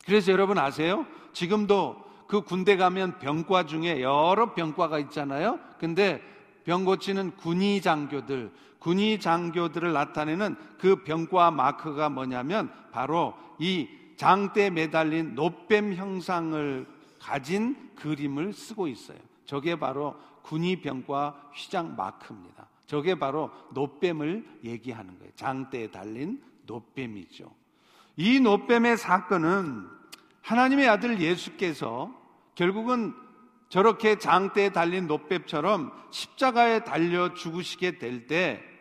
그래서 0.05 0.31
여러분 0.33 0.59
아세요? 0.59 1.07
지금도 1.33 2.05
그 2.29 2.43
군대 2.43 2.77
가면 2.77 3.19
병과 3.19 3.67
중에 3.67 4.01
여러 4.01 4.55
병과가 4.55 4.99
있잖아요. 5.01 5.59
근데 5.79 6.23
병 6.65 6.85
고치는 6.85 7.37
군의 7.37 7.81
장교들, 7.81 8.53
군의 8.87 9.19
장교들을 9.19 9.93
나타내는 9.93 10.55
그 10.79 11.03
병과 11.03 11.51
마크가 11.51 12.09
뭐냐면 12.09 12.71
바로 12.93 13.35
이 13.59 13.89
장대에 14.15 14.71
매달린 14.71 15.35
노뱀 15.35 15.95
형상을 15.95 16.87
가진 17.19 17.91
그림을 17.97 18.53
쓰고 18.53 18.87
있어요. 18.87 19.19
저게 19.45 19.77
바로 19.77 20.15
군의 20.43 20.81
병과 20.81 21.51
휘장 21.53 21.97
마크입니다. 21.97 22.69
저게 22.87 23.17
바로 23.17 23.51
노뱀을 23.73 24.61
얘기하는 24.63 25.19
거예요. 25.19 25.33
장대에 25.35 25.91
달린 25.91 26.41
노뱀이죠. 26.67 27.53
이 28.19 28.39
노뱀의 28.39 28.99
사건은 28.99 29.89
하나님의 30.43 30.89
아들 30.89 31.21
예수께서 31.21 32.15
결국은 32.55 33.15
저렇게 33.69 34.21
장대에 34.21 34.69
달린 34.71 35.09
노뱀처럼 35.09 35.91
십자가에 36.13 36.85
달려 36.85 37.35
죽으시게 37.35 37.99
될 37.99 38.29
때 38.29 38.76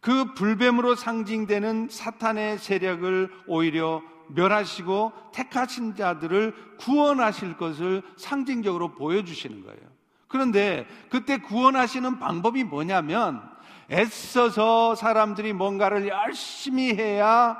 그 0.00 0.32
불뱀으로 0.34 0.94
상징되는 0.94 1.88
사탄의 1.90 2.58
세력을 2.58 3.30
오히려 3.46 4.02
멸하시고 4.28 5.12
택하신 5.32 5.96
자들을 5.96 6.54
구원하실 6.78 7.56
것을 7.56 8.02
상징적으로 8.16 8.94
보여주시는 8.94 9.62
거예요. 9.62 9.80
그런데 10.28 10.86
그때 11.10 11.38
구원하시는 11.38 12.18
방법이 12.18 12.64
뭐냐면 12.64 13.42
애써서 13.90 14.94
사람들이 14.94 15.52
뭔가를 15.52 16.08
열심히 16.08 16.94
해야 16.94 17.58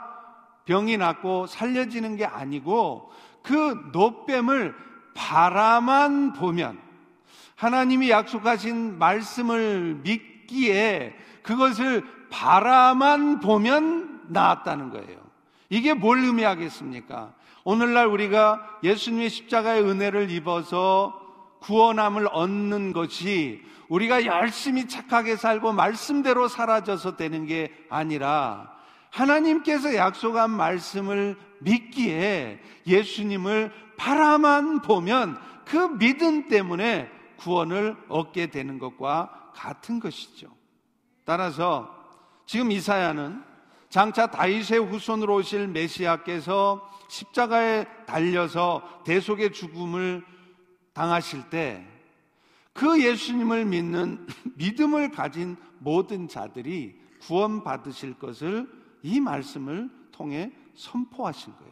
병이 0.65 0.97
낫고 0.97 1.47
살려지는 1.47 2.17
게 2.17 2.25
아니고 2.25 3.11
그 3.43 3.91
노뱀을 3.93 4.75
바라만 5.15 6.35
보면 6.35 6.79
하나님이 7.57 8.09
약속하신 8.11 8.99
말씀을 8.99 10.01
믿기에 10.05 11.17
그것을 11.43 12.20
바라만 12.31 13.41
보면 13.41 14.23
나았다는 14.29 14.91
거예요. 14.91 15.19
이게 15.69 15.95
뭘 15.95 16.19
의미하겠습니까? 16.19 17.35
오늘날 17.65 18.07
우리가 18.07 18.79
예수님의 18.83 19.31
십자가의 19.31 19.83
은혜를 19.83 20.31
입어서 20.31 21.19
구원함을 21.61 22.29
얻는 22.33 22.93
것이 22.93 23.63
우리가 23.89 24.25
열심히 24.25 24.89
착하게 24.89 25.37
살고 25.37 25.73
말씀대로 25.73 26.49
사라져서 26.49 27.17
되는 27.17 27.47
게 27.47 27.73
아니라 27.91 28.73
하나님께서 29.11 29.95
약속한 29.97 30.51
말씀을 30.51 31.37
믿기에 31.59 32.61
예수님을 32.87 33.73
바라만 33.97 34.81
보면 34.81 35.39
그 35.65 35.99
믿음 35.99 36.49
때문에 36.49 37.11
구원을 37.37 37.97
얻게 38.09 38.47
되는 38.47 38.79
것과 38.79 39.51
같은 39.55 40.01
것이죠. 40.01 40.49
따라서 41.25 42.00
지금 42.51 42.73
이사야는 42.73 43.45
장차 43.91 44.27
다윗의 44.27 44.81
후손으로 44.81 45.37
오실 45.37 45.69
메시아께서 45.69 46.91
십자가에 47.09 47.87
달려서 48.07 49.03
대속의 49.05 49.53
죽음을 49.53 50.25
당하실 50.93 51.51
때 51.51 51.91
그 52.73 53.03
예수님을 53.05 53.67
믿는 53.67 54.27
믿음을 54.57 55.11
가진 55.11 55.57
모든 55.79 56.29
자들이 56.29 56.99
구원받으실 57.21 58.15
것을 58.15 58.67
이 59.03 59.21
말씀을 59.21 59.91
통해 60.11 60.51
선포하신 60.75 61.53
거예요. 61.57 61.70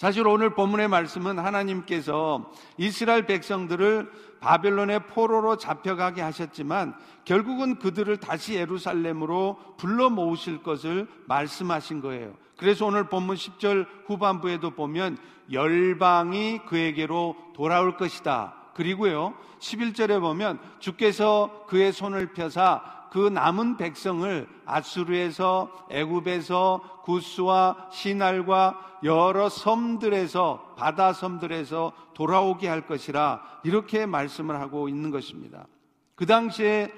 사실 0.00 0.26
오늘 0.26 0.54
본문의 0.54 0.88
말씀은 0.88 1.38
하나님께서 1.38 2.50
이스라엘 2.78 3.26
백성들을 3.26 4.10
바벨론의 4.40 5.08
포로로 5.08 5.56
잡혀가게 5.56 6.22
하셨지만 6.22 6.94
결국은 7.26 7.78
그들을 7.78 8.16
다시 8.16 8.54
예루살렘으로 8.54 9.58
불러 9.76 10.08
모으실 10.08 10.62
것을 10.62 11.06
말씀하신 11.26 12.00
거예요. 12.00 12.32
그래서 12.56 12.86
오늘 12.86 13.10
본문 13.10 13.36
10절 13.36 13.86
후반부에도 14.06 14.70
보면 14.70 15.18
열방이 15.52 16.60
그에게로 16.64 17.36
돌아올 17.54 17.98
것이다. 17.98 18.54
그리고요, 18.72 19.34
11절에 19.58 20.18
보면 20.18 20.60
주께서 20.78 21.66
그의 21.66 21.92
손을 21.92 22.32
펴사 22.32 22.99
그 23.10 23.18
남은 23.28 23.76
백성을 23.76 24.48
아수르에서 24.64 25.86
애굽에서 25.90 27.02
구스와 27.04 27.88
시날과 27.90 28.98
여러 29.02 29.48
섬들에서 29.48 30.74
바다 30.76 31.12
섬들에서 31.12 31.92
돌아오게 32.14 32.68
할 32.68 32.86
것이라 32.86 33.42
이렇게 33.64 34.06
말씀을 34.06 34.60
하고 34.60 34.88
있는 34.88 35.10
것입니다. 35.10 35.66
그 36.14 36.26
당시에 36.26 36.92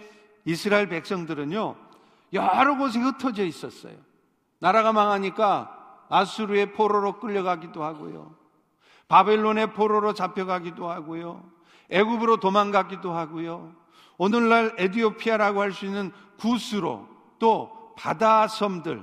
이스라엘 0.45 0.89
백성들은요 0.89 1.77
여러 2.35 2.77
곳에 2.77 2.99
흩어져 2.99 3.45
있었어요. 3.45 3.95
나라가 4.59 4.93
망하니까 4.93 6.05
아수르의 6.09 6.73
포로로 6.73 7.21
끌려가기도 7.21 7.83
하고요. 7.83 8.35
바벨론의 9.09 9.73
포로로 9.73 10.13
잡혀가기도 10.13 10.89
하고요. 10.91 11.43
애굽으로 11.91 12.39
도망가기도 12.39 13.13
하고요. 13.13 13.82
오늘날 14.23 14.73
에디오피아라고 14.79 15.61
할 15.61 15.73
수 15.73 15.85
있는 15.85 16.13
구스로 16.39 17.09
또 17.41 17.93
바다 17.97 18.47
섬들 18.47 19.03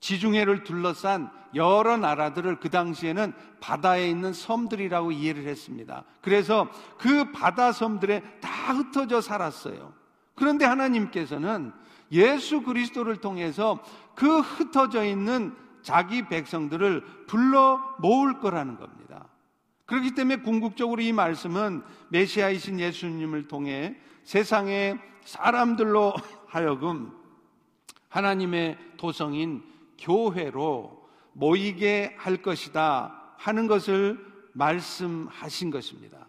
지중해를 0.00 0.62
둘러싼 0.62 1.30
여러 1.54 1.96
나라들을 1.96 2.60
그 2.60 2.68
당시에는 2.68 3.32
바다에 3.60 4.10
있는 4.10 4.34
섬들이라고 4.34 5.10
이해를 5.12 5.46
했습니다. 5.46 6.04
그래서 6.20 6.68
그 6.98 7.32
바다 7.32 7.72
섬들에 7.72 8.20
다 8.42 8.74
흩어져 8.74 9.22
살았어요. 9.22 9.94
그런데 10.34 10.66
하나님께서는 10.66 11.72
예수 12.12 12.60
그리스도를 12.60 13.16
통해서 13.16 13.82
그 14.14 14.40
흩어져 14.40 15.02
있는 15.04 15.56
자기 15.80 16.28
백성들을 16.28 17.26
불러 17.26 17.80
모을 18.00 18.38
거라는 18.40 18.76
겁니다. 18.76 19.03
그렇기 19.86 20.14
때문에 20.14 20.36
궁극적으로 20.42 21.02
이 21.02 21.12
말씀은 21.12 21.82
메시아이신 22.08 22.80
예수님을 22.80 23.48
통해 23.48 23.96
세상의 24.24 24.98
사람들로 25.24 26.14
하여금 26.48 27.12
하나님의 28.08 28.78
도성인 28.96 29.62
교회로 29.98 31.04
모이게 31.32 32.14
할 32.16 32.40
것이다 32.42 33.34
하는 33.36 33.66
것을 33.66 34.18
말씀하신 34.52 35.70
것입니다. 35.70 36.26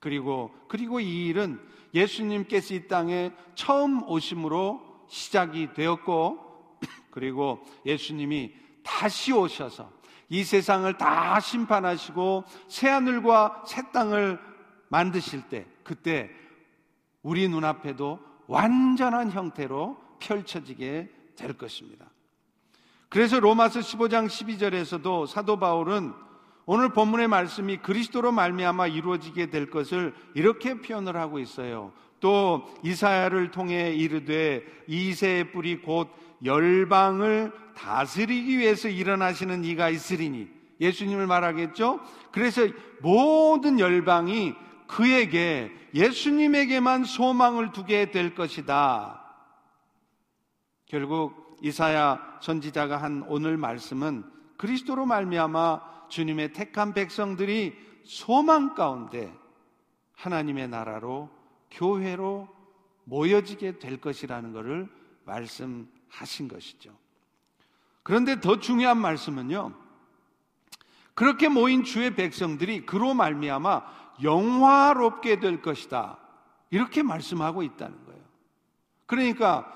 그리고 0.00 0.52
그리고 0.68 0.98
이 0.98 1.26
일은 1.26 1.60
예수님께서 1.94 2.74
이 2.74 2.88
땅에 2.88 3.32
처음 3.54 4.02
오심으로 4.02 5.06
시작이 5.08 5.72
되었고 5.74 6.78
그리고 7.10 7.62
예수님이 7.86 8.52
다시 8.82 9.32
오셔서 9.32 9.90
이 10.32 10.44
세상을 10.44 10.90
다 10.96 11.38
심판하시고 11.40 12.44
새 12.66 12.88
하늘과 12.88 13.64
새 13.66 13.82
땅을 13.92 14.40
만드실 14.88 15.42
때 15.50 15.66
그때 15.84 16.30
우리 17.22 17.46
눈앞에도 17.50 18.18
완전한 18.46 19.30
형태로 19.30 19.98
펼쳐지게 20.20 21.10
될 21.36 21.52
것입니다. 21.52 22.06
그래서 23.10 23.40
로마서 23.40 23.80
15장 23.80 24.26
12절에서도 24.26 25.26
사도 25.26 25.58
바울은 25.58 26.14
오늘 26.64 26.94
본문의 26.94 27.28
말씀이 27.28 27.76
그리스도로 27.76 28.32
말미암아 28.32 28.86
이루어지게 28.86 29.50
될 29.50 29.68
것을 29.68 30.14
이렇게 30.32 30.80
표현을 30.80 31.14
하고 31.14 31.40
있어요. 31.40 31.92
또 32.20 32.72
이사야를 32.82 33.50
통해 33.50 33.92
이르되 33.92 34.64
이새의 34.86 35.52
뿌리 35.52 35.82
곧 35.82 36.08
열방을 36.44 37.52
다스리기 37.74 38.58
위해서 38.58 38.88
일어나시는 38.88 39.64
이가 39.64 39.88
있으리니 39.88 40.48
예수님을 40.80 41.26
말하겠죠. 41.26 42.00
그래서 42.32 42.62
모든 43.00 43.78
열방이 43.78 44.54
그에게 44.88 45.70
예수님에게만 45.94 47.04
소망을 47.04 47.72
두게 47.72 48.10
될 48.10 48.34
것이다. 48.34 49.22
결국 50.86 51.56
이사야 51.62 52.38
선지자가 52.42 52.96
한 52.96 53.24
오늘 53.28 53.56
말씀은 53.56 54.24
그리스도로 54.56 55.06
말미암아 55.06 56.08
주님의 56.08 56.52
택한 56.52 56.92
백성들이 56.92 57.74
소망 58.04 58.74
가운데 58.74 59.32
하나님의 60.14 60.68
나라로 60.68 61.30
교회로 61.70 62.48
모여지게 63.04 63.78
될 63.78 64.00
것이라는 64.00 64.52
것을 64.52 64.88
말씀 65.24 65.88
하신 66.12 66.48
것이죠. 66.48 66.96
그런데 68.02 68.40
더 68.40 68.58
중요한 68.58 68.98
말씀은요. 68.98 69.72
그렇게 71.14 71.48
모인 71.48 71.84
주의 71.84 72.14
백성들이 72.14 72.86
그로 72.86 73.14
말미암아 73.14 73.82
영화롭게 74.22 75.40
될 75.40 75.62
것이다. 75.62 76.18
이렇게 76.70 77.02
말씀하고 77.02 77.62
있다는 77.62 78.04
거예요. 78.06 78.22
그러니까 79.06 79.70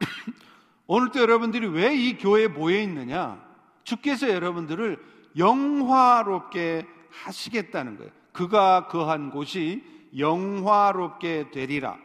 오늘도 0.86 1.20
여러분들이 1.20 1.66
왜 1.68 1.94
이 1.94 2.18
교회에 2.18 2.48
모여 2.48 2.80
있느냐? 2.80 3.40
주께서 3.84 4.28
여러분들을 4.28 4.98
영화롭게 5.36 6.86
하시겠다는 7.10 7.96
거예요. 7.98 8.10
그가 8.32 8.88
거한 8.88 9.30
곳이 9.30 9.84
영화롭게 10.16 11.50
되리라. 11.50 11.98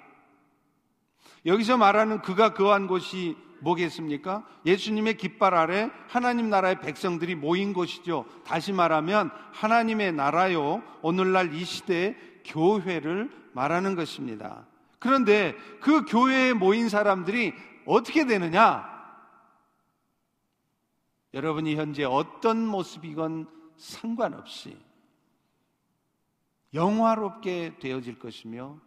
여기서 1.46 1.78
말하는 1.78 2.22
그가 2.22 2.54
거한 2.54 2.88
곳이 2.88 3.36
뭐겠습니까? 3.66 4.46
예수님의 4.66 5.18
깃발 5.18 5.56
아래 5.56 5.90
하나님 6.08 6.50
나라의 6.50 6.80
백성들이 6.82 7.34
모인 7.34 7.74
곳이죠. 7.74 8.26
다시 8.46 8.72
말하면 8.72 9.32
하나님의 9.54 10.14
나라요. 10.14 10.84
오늘날 11.02 11.54
이 11.54 11.66
시대의 11.66 12.16
교회를 12.46 13.32
말하는 13.54 13.96
것입니다. 13.96 14.68
그런데 15.00 15.56
그 15.82 16.06
교회에 16.06 16.54
모인 16.54 16.90
사람들이 16.90 17.54
어떻게 17.86 18.26
되느냐? 18.26 18.94
여러분이 21.34 21.76
현재 21.76 22.04
어떤 22.04 22.66
모습이건 22.66 23.48
상관없이 23.78 24.78
영화롭게 26.74 27.78
되어질 27.80 28.20
것이며 28.20 28.80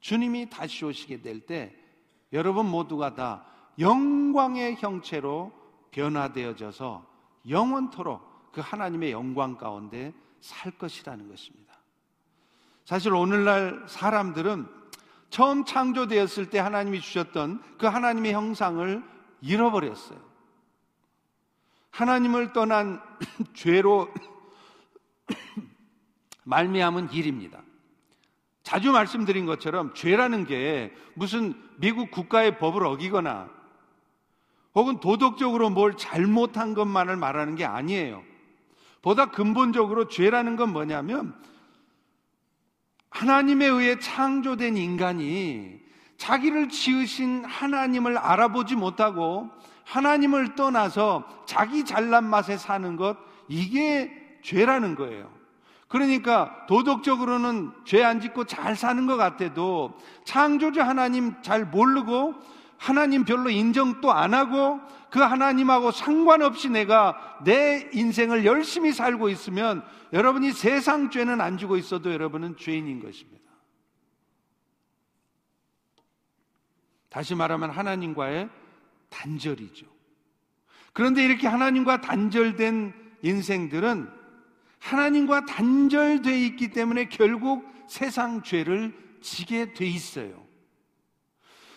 주님이 0.00 0.50
다시 0.50 0.84
오시게 0.84 1.22
될 1.22 1.46
때 1.46 1.74
여러분 2.32 2.66
모두가 2.66 3.14
다 3.14 3.46
영광의 3.78 4.76
형체로 4.76 5.52
변화되어져서 5.90 7.06
영원토록 7.48 8.52
그 8.52 8.60
하나님의 8.60 9.12
영광 9.12 9.56
가운데 9.56 10.12
살 10.40 10.72
것이라는 10.72 11.28
것입니다. 11.28 11.74
사실 12.84 13.14
오늘날 13.14 13.84
사람들은 13.88 14.68
처음 15.30 15.64
창조되었을 15.64 16.50
때 16.50 16.58
하나님이 16.58 17.00
주셨던 17.00 17.62
그 17.78 17.86
하나님의 17.86 18.32
형상을 18.32 19.02
잃어버렸어요. 19.40 20.18
하나님을 21.90 22.52
떠난 22.52 23.00
죄로 23.54 24.12
말미암은 26.44 27.12
일입니다. 27.12 27.62
자주 28.62 28.92
말씀드린 28.92 29.46
것처럼 29.46 29.94
죄라는 29.94 30.46
게 30.46 30.92
무슨 31.14 31.54
미국 31.76 32.10
국가의 32.10 32.58
법을 32.58 32.84
어기거나 32.84 33.50
혹은 34.74 34.98
도덕적으로 34.98 35.70
뭘 35.70 35.96
잘못한 35.96 36.74
것만을 36.74 37.16
말하는 37.16 37.54
게 37.54 37.64
아니에요. 37.64 38.22
보다 39.02 39.26
근본적으로 39.26 40.08
죄라는 40.08 40.56
건 40.56 40.72
뭐냐면 40.72 41.34
하나님에 43.10 43.66
의해 43.66 43.98
창조된 43.98 44.76
인간이 44.76 45.78
자기를 46.16 46.68
지으신 46.68 47.44
하나님을 47.44 48.18
알아보지 48.18 48.76
못하고 48.76 49.50
하나님을 49.84 50.54
떠나서 50.54 51.24
자기 51.44 51.84
잘난 51.84 52.24
맛에 52.24 52.56
사는 52.56 52.96
것, 52.96 53.16
이게 53.48 54.10
죄라는 54.42 54.94
거예요. 54.94 55.30
그러니까 55.86 56.66
도덕적으로는 56.66 57.70
죄 57.84 58.02
안 58.02 58.20
짓고 58.20 58.44
잘 58.44 58.74
사는 58.74 59.06
것 59.06 59.16
같아도 59.16 59.96
창조주 60.24 60.80
하나님 60.80 61.40
잘 61.42 61.64
모르고 61.64 62.34
하나님 62.78 63.24
별로 63.24 63.50
인정도 63.50 64.12
안 64.12 64.34
하고 64.34 64.80
그 65.10 65.20
하나님하고 65.20 65.90
상관없이 65.90 66.68
내가 66.68 67.38
내 67.44 67.88
인생을 67.92 68.44
열심히 68.44 68.92
살고 68.92 69.28
있으면 69.28 69.84
여러분이 70.12 70.52
세상 70.52 71.10
죄는 71.10 71.40
안 71.40 71.56
지고 71.56 71.76
있어도 71.76 72.12
여러분은 72.12 72.56
죄인인 72.56 73.00
것입니다. 73.00 73.44
다시 77.08 77.34
말하면 77.34 77.70
하나님과의 77.70 78.48
단절이죠. 79.08 79.86
그런데 80.92 81.24
이렇게 81.24 81.46
하나님과 81.46 82.00
단절된 82.00 82.92
인생들은 83.22 84.10
하나님과 84.80 85.46
단절되어 85.46 86.36
있기 86.36 86.72
때문에 86.72 87.08
결국 87.08 87.66
세상 87.88 88.42
죄를 88.42 88.92
지게 89.20 89.72
돼 89.72 89.86
있어요. 89.86 90.44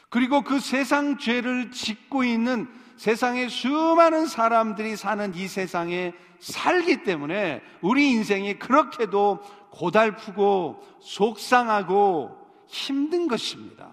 그리고 0.10 0.41
그 0.41 0.60
세상 0.60 1.17
죄를 1.17 1.72
짓고 1.72 2.24
있는 2.24 2.67
세상의 2.96 3.50
수많은 3.50 4.26
사람들이 4.26 4.96
사는 4.96 5.34
이 5.36 5.48
세상에 5.48 6.13
살기 6.39 7.04
때문에 7.04 7.62
우리 7.82 8.12
인생이 8.12 8.58
그렇게도 8.58 9.39
고달프고 9.72 10.82
속상하고 11.02 12.36
힘든 12.67 13.28
것입니다. 13.28 13.91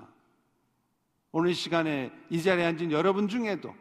오늘 1.33 1.55
시간에 1.55 2.13
이 2.31 2.43
자리에 2.43 2.65
앉은 2.65 2.93
여러분 2.93 3.29
중에도 3.29 3.75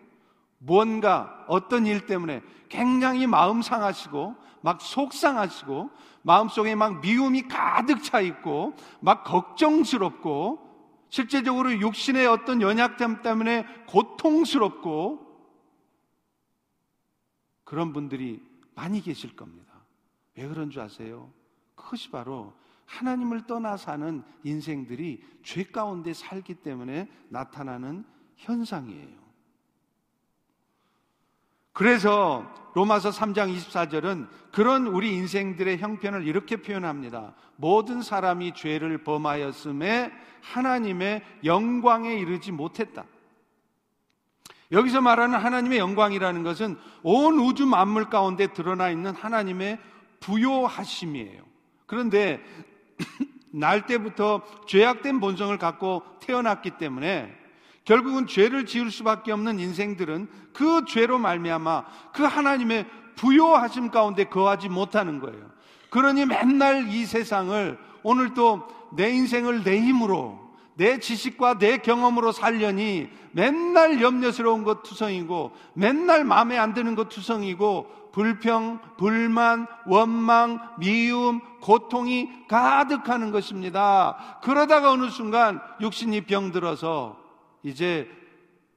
뭔가 0.57 1.45
어떤 1.47 1.85
일 1.85 2.05
때문에 2.05 2.41
굉장히 2.67 3.27
마음 3.27 3.61
상하시고 3.61 4.35
막 4.61 4.81
속상하시고 4.81 5.89
마음속에 6.23 6.73
막 6.73 7.01
미움이 7.01 7.47
가득 7.47 8.01
차 8.01 8.21
있고 8.21 8.73
막 9.01 9.23
걱정스럽고 9.23 10.72
실제적으로 11.13 11.71
육신의 11.79 12.25
어떤 12.25 12.59
연약함 12.59 13.21
때문에 13.21 13.67
고통스럽고 13.85 15.19
그런 17.63 17.93
분들이 17.93 18.41
많이 18.73 18.99
계실 18.99 19.35
겁니다. 19.35 19.85
왜 20.35 20.47
그런 20.47 20.71
줄 20.71 20.81
아세요? 20.81 21.31
그것이 21.75 22.09
바로 22.09 22.51
하나님을 22.87 23.45
떠나 23.45 23.77
사는 23.77 24.23
인생들이 24.43 25.23
죄 25.43 25.63
가운데 25.65 26.15
살기 26.15 26.55
때문에 26.55 27.07
나타나는 27.29 28.05
현상이에요. 28.37 29.22
그래서 31.73 32.45
로마서 32.75 33.09
3장 33.09 33.55
24절은 33.55 34.27
그런 34.51 34.87
우리 34.87 35.13
인생들의 35.13 35.79
형편을 35.79 36.27
이렇게 36.27 36.57
표현합니다. 36.57 37.33
모든 37.55 38.01
사람이 38.01 38.53
죄를 38.53 39.03
범하였음에 39.03 40.11
하나님의 40.41 41.23
영광에 41.43 42.15
이르지 42.15 42.51
못했다. 42.51 43.05
여기서 44.71 45.01
말하는 45.01 45.37
하나님의 45.37 45.79
영광이라는 45.79 46.43
것은 46.43 46.77
온 47.03 47.39
우주 47.39 47.65
만물 47.65 48.09
가운데 48.09 48.47
드러나 48.47 48.89
있는 48.89 49.13
하나님의 49.13 49.79
부요하심이에요. 50.19 51.43
그런데 51.85 52.43
날 53.51 53.85
때부터 53.85 54.41
죄악된 54.67 55.19
본성을 55.19 55.55
갖고 55.59 56.01
태어났기 56.21 56.71
때문에 56.71 57.42
결국은 57.85 58.27
죄를 58.27 58.65
지을 58.65 58.91
수밖에 58.91 59.31
없는 59.31 59.59
인생들은 59.59 60.27
그 60.53 60.85
죄로 60.87 61.17
말미암아 61.19 61.85
그 62.13 62.23
하나님의 62.23 62.85
부요하심 63.15 63.91
가운데 63.91 64.23
거하지 64.25 64.69
못하는 64.69 65.19
거예요. 65.19 65.51
그러니 65.89 66.25
맨날 66.25 66.89
이 66.89 67.05
세상을 67.05 67.77
오늘도 68.01 68.67
내 68.95 69.09
인생을 69.09 69.63
내 69.63 69.79
힘으로 69.79 70.39
내 70.75 70.99
지식과 70.99 71.59
내 71.59 71.77
경험으로 71.77 72.31
살려니 72.31 73.09
맨날 73.31 74.01
염려스러운 74.01 74.63
것 74.63 74.81
투성이고 74.83 75.51
맨날 75.73 76.23
마음에 76.23 76.57
안 76.57 76.73
드는 76.73 76.95
것 76.95 77.09
투성이고 77.09 78.03
불평, 78.11 78.79
불만, 78.97 79.67
원망, 79.87 80.59
미움, 80.77 81.41
고통이 81.61 82.47
가득하는 82.47 83.31
것입니다. 83.31 84.39
그러다가 84.43 84.91
어느 84.91 85.09
순간 85.09 85.59
육신이 85.81 86.21
병들어서 86.21 87.22
이제 87.63 88.09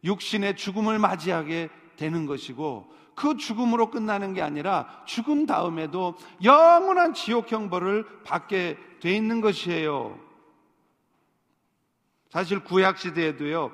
육신의 0.05 0.57
죽음을 0.57 0.99
맞이하게 0.99 1.69
되는 1.97 2.27
것이고 2.27 2.95
그 3.15 3.37
죽음으로 3.37 3.91
끝나는 3.91 4.35
게 4.35 4.43
아니라 4.43 5.03
죽음 5.07 5.47
다음에도 5.47 6.15
영원한 6.43 7.15
지옥 7.15 7.51
형벌을 7.51 8.23
받게 8.25 8.79
돼 9.01 9.13
있는 9.15 9.41
것이에요. 9.41 10.19
사실 12.31 12.61
구약 12.61 12.99
시대에도요. 12.99 13.73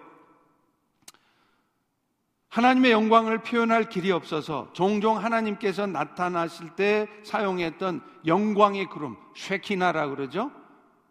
하나님의 2.48 2.92
영광을 2.92 3.38
표현할 3.38 3.88
길이 3.88 4.12
없어서 4.12 4.68
종종 4.74 5.18
하나님께서 5.18 5.86
나타나실 5.86 6.76
때 6.76 7.08
사용했던 7.24 8.02
영광의 8.26 8.86
구름, 8.86 9.16
쉐키나라 9.34 10.08
그러죠. 10.08 10.52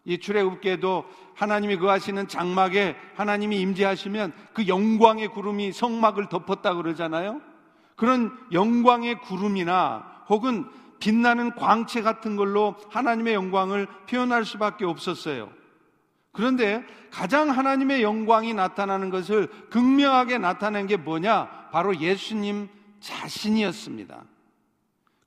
이 0.04 0.18
출애굽께도 0.18 1.04
하나님이 1.34 1.76
그 1.76 1.86
하시는 1.86 2.26
장막에 2.26 2.96
하나님이 3.14 3.60
임재하시면 3.60 4.32
그 4.52 4.66
영광의 4.66 5.28
구름이 5.28 5.72
성막을 5.72 6.28
덮었다 6.28 6.74
그러잖아요. 6.74 7.40
그런 7.96 8.36
영광의 8.52 9.20
구름이나 9.20 10.24
혹은 10.28 10.68
빛나는 10.98 11.54
광채 11.54 12.02
같은 12.02 12.36
걸로 12.36 12.76
하나님의 12.90 13.34
영광을 13.34 13.86
표현할 14.08 14.44
수밖에 14.44 14.84
없었어요. 14.84 15.50
그런데 16.32 16.84
가장 17.10 17.50
하나님의 17.50 18.02
영광이 18.02 18.54
나타나는 18.54 19.10
것을 19.10 19.48
극명하게 19.70 20.38
나타낸 20.38 20.86
게 20.86 20.96
뭐냐? 20.96 21.68
바로 21.70 21.98
예수님 22.00 22.68
자신이었습니다. 23.00 24.24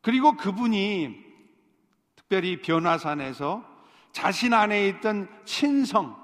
그리고 0.01 0.35
그분이 0.35 1.23
특별히 2.15 2.61
변화산에서 2.61 3.74
자신 4.15 4.53
안에 4.53 4.87
있던 4.87 5.27
신성, 5.43 6.15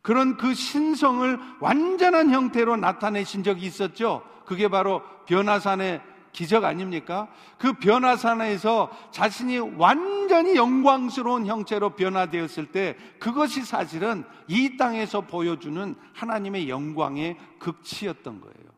그런 0.00 0.38
그 0.38 0.54
신성을 0.54 1.38
완전한 1.60 2.30
형태로 2.30 2.78
나타내신 2.78 3.44
적이 3.44 3.66
있었죠. 3.66 4.22
그게 4.46 4.68
바로 4.68 5.02
변화산의 5.26 6.00
기적 6.32 6.64
아닙니까? 6.64 7.28
그 7.58 7.74
변화산에서 7.74 8.90
자신이 9.10 9.58
완전히 9.76 10.56
영광스러운 10.56 11.44
형체로 11.44 11.90
변화되었을 11.90 12.72
때 12.72 12.96
그것이 13.18 13.66
사실은 13.66 14.24
이 14.48 14.78
땅에서 14.78 15.20
보여주는 15.20 15.94
하나님의 16.14 16.70
영광의 16.70 17.36
극치였던 17.58 18.40
거예요. 18.40 18.70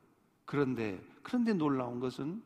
그런데, 0.45 1.01
그런데 1.23 1.53
놀라운 1.53 2.01
것은 2.01 2.43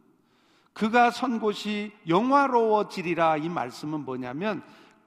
그가 0.75 1.11
선 1.11 1.40
곳이 1.40 1.90
영화로워지리라 2.07 3.38
이 3.38 3.49
말씀은 3.49 4.05
뭐냐면 4.05 4.62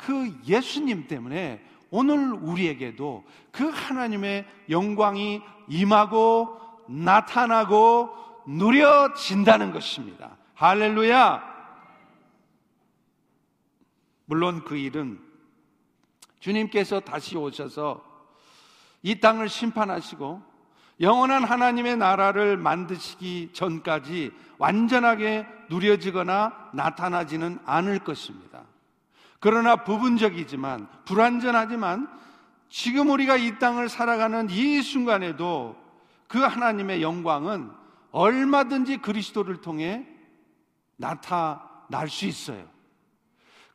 그 0.05 0.37
예수님 0.45 1.07
때문에 1.07 1.63
오늘 1.89 2.33
우리에게도 2.33 3.23
그 3.51 3.69
하나님의 3.69 4.45
영광이 4.69 5.41
임하고 5.69 6.59
나타나고 6.89 8.09
누려진다는 8.47 9.71
것입니다. 9.71 10.37
할렐루야! 10.55 11.53
물론 14.25 14.63
그 14.65 14.75
일은 14.75 15.21
주님께서 16.39 16.99
다시 16.99 17.37
오셔서 17.37 18.03
이 19.03 19.19
땅을 19.19 19.47
심판하시고 19.47 20.41
영원한 20.99 21.43
하나님의 21.43 21.97
나라를 21.97 22.57
만드시기 22.57 23.51
전까지 23.53 24.31
완전하게 24.57 25.47
누려지거나 25.69 26.71
나타나지는 26.73 27.59
않을 27.65 27.99
것입니다. 27.99 28.63
그러나 29.43 29.75
부분적이지만 29.75 30.87
불완전하지만 31.03 32.07
지금 32.69 33.09
우리가 33.09 33.35
이 33.35 33.59
땅을 33.59 33.89
살아가는 33.89 34.49
이 34.49 34.81
순간에도 34.81 35.75
그 36.29 36.39
하나님의 36.39 37.01
영광은 37.01 37.69
얼마든지 38.11 38.99
그리스도를 38.99 39.59
통해 39.59 40.07
나타날 40.95 42.07
수 42.07 42.25
있어요. 42.25 42.65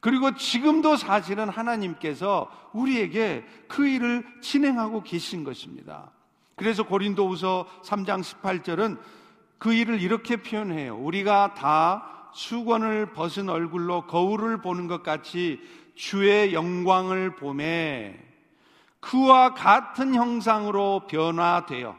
그리고 0.01 0.35
지금도 0.35 0.97
사실은 0.97 1.51
하나님께서 1.51 2.51
우리에게 2.73 3.45
그 3.69 3.87
일을 3.87 4.25
진행하고 4.41 5.03
계신 5.03 5.45
것입니다. 5.45 6.13
그래서 6.57 6.83
고린도후서 6.83 7.83
3장 7.85 8.23
18절은 8.23 8.99
그 9.59 9.75
일을 9.75 10.01
이렇게 10.01 10.39
표현해요. 10.39 10.97
우리가 10.97 11.53
다 11.53 12.18
수건을 12.33 13.13
벗은 13.13 13.49
얼굴로 13.49 14.07
거울을 14.07 14.61
보는 14.63 14.89
것 14.89 15.03
같이 15.03 15.61
주의 15.95 16.53
영광을 16.55 17.35
보매 17.37 18.17
그와 19.01 19.55
같은 19.55 20.15
형상으로 20.15 21.07
변화되어 21.09 21.97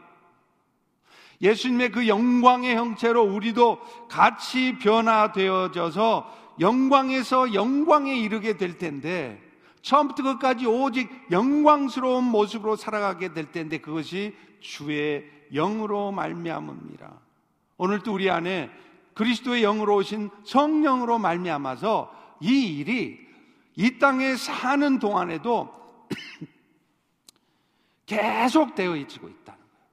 예수님의 1.42 1.92
그 1.92 2.06
영광의 2.06 2.76
형체로 2.76 3.22
우리도 3.22 3.80
같이 4.08 4.78
변화되어져서 4.78 6.40
영광에서 6.60 7.54
영광에 7.54 8.14
이르게 8.14 8.56
될 8.56 8.76
텐데 8.76 9.40
처음부터 9.82 10.22
끝까지 10.22 10.66
오직 10.66 11.10
영광스러운 11.30 12.24
모습으로 12.24 12.76
살아가게 12.76 13.32
될 13.32 13.50
텐데 13.50 13.78
그것이 13.78 14.36
주의 14.60 15.24
영으로 15.52 16.12
말미암습니다. 16.12 17.10
오늘도 17.78 18.12
우리 18.12 18.28
안에 18.28 18.70
그리스도의 19.20 19.60
영으로 19.60 19.96
오신 19.96 20.30
성령으로 20.44 21.18
말미암아서 21.18 22.10
이 22.40 22.78
일이 22.78 23.20
이 23.76 23.98
땅에 23.98 24.34
사는 24.34 24.98
동안에도 24.98 25.70
계속 28.06 28.74
되어지고 28.74 29.28
있다는 29.28 29.60
거예요. 29.60 29.84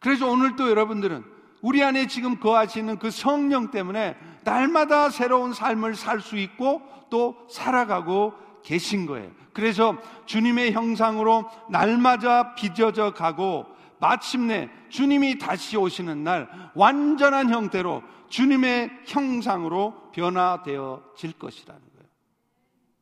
그래서 0.00 0.28
오늘도 0.28 0.68
여러분들은 0.68 1.24
우리 1.62 1.82
안에 1.82 2.06
지금 2.08 2.38
거하시는 2.40 2.98
그 2.98 3.10
성령 3.10 3.70
때문에 3.70 4.18
날마다 4.44 5.08
새로운 5.08 5.54
삶을 5.54 5.94
살 5.94 6.20
수 6.20 6.36
있고 6.36 6.82
또 7.08 7.46
살아가고 7.48 8.34
계신 8.62 9.06
거예요. 9.06 9.30
그래서 9.54 9.96
주님의 10.26 10.72
형상으로 10.72 11.48
날마다 11.70 12.54
빚어져 12.54 13.14
가고 13.14 13.64
마침내 13.98 14.68
주님이 14.90 15.38
다시 15.38 15.78
오시는 15.78 16.22
날 16.22 16.50
완전한 16.74 17.50
형태로 17.50 18.02
주님의 18.32 19.02
형상으로 19.04 20.10
변화되어질 20.12 21.34
것이라는 21.38 21.80
거예요. 21.80 22.08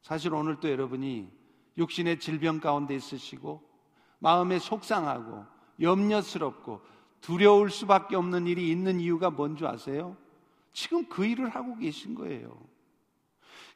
사실 0.02 0.34
오늘 0.34 0.58
또 0.58 0.68
여러분이 0.68 1.30
육신의 1.78 2.18
질병 2.18 2.58
가운데 2.58 2.96
있으시고 2.96 3.62
마음에 4.18 4.58
속상하고 4.58 5.44
염려스럽고 5.80 6.80
두려울 7.20 7.70
수밖에 7.70 8.16
없는 8.16 8.48
일이 8.48 8.72
있는 8.72 8.98
이유가 8.98 9.30
뭔지 9.30 9.64
아세요? 9.64 10.16
지금 10.72 11.08
그 11.08 11.24
일을 11.24 11.48
하고 11.50 11.76
계신 11.76 12.16
거예요. 12.16 12.58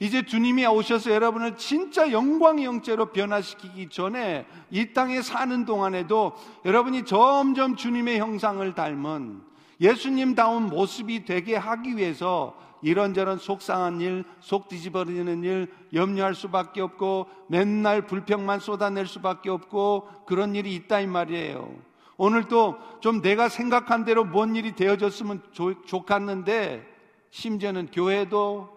이제 0.01 0.27
주님이 0.27 0.67
오셔서 0.67 1.13
여러분을 1.13 1.57
진짜 1.57 2.11
영광의 2.11 2.65
형체로 2.65 3.13
변화시키기 3.13 3.91
전에 3.91 4.45
이 4.73 4.93
땅에 4.93 5.23
사는 5.23 5.65
동안에도 5.65 6.35
여러분이 6.65 7.05
점점 7.05 7.77
주님의 7.77 8.19
형상을 8.19 8.75
닮은 8.75 9.54
예수님다운 9.81 10.65
모습이 10.65 11.25
되게 11.25 11.57
하기 11.57 11.97
위해서 11.97 12.57
이런저런 12.83 13.39
속상한 13.39 14.01
일, 14.01 14.25
속 14.41 14.69
뒤집어지는 14.69 15.43
일, 15.43 15.73
염려할 15.95 16.35
수밖에 16.35 16.83
없고 16.83 17.27
맨날 17.49 18.07
불평만 18.07 18.61
쏟아낼 18.61 19.07
수밖에 19.07 19.49
없고 19.49 20.07
그런 20.27 20.55
일이 20.55 20.75
있다 20.75 21.01
이 21.01 21.07
말이에요. 21.07 21.75
오늘도 22.17 23.01
좀 23.01 23.23
내가 23.23 23.49
생각한 23.49 24.05
대로 24.05 24.25
뭔 24.25 24.55
일이 24.55 24.75
되어졌으면 24.75 25.43
좋겠는데 25.87 26.87
심지어는 27.31 27.91
교회도 27.91 28.69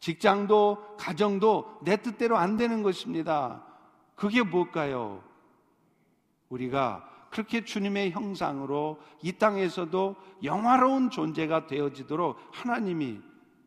직장도 0.00 0.96
가정도 0.98 1.78
내 1.82 1.96
뜻대로 1.96 2.36
안 2.36 2.56
되는 2.56 2.82
것입니다. 2.82 3.62
그게 4.14 4.42
뭘까요? 4.42 5.22
우리가 6.48 7.08
그렇게 7.36 7.66
주님의 7.66 8.12
형상으로 8.12 8.98
이 9.22 9.30
땅에서도 9.32 10.16
영화로운 10.42 11.10
존재가 11.10 11.66
되어지도록 11.66 12.38
하나님이 12.50 13.20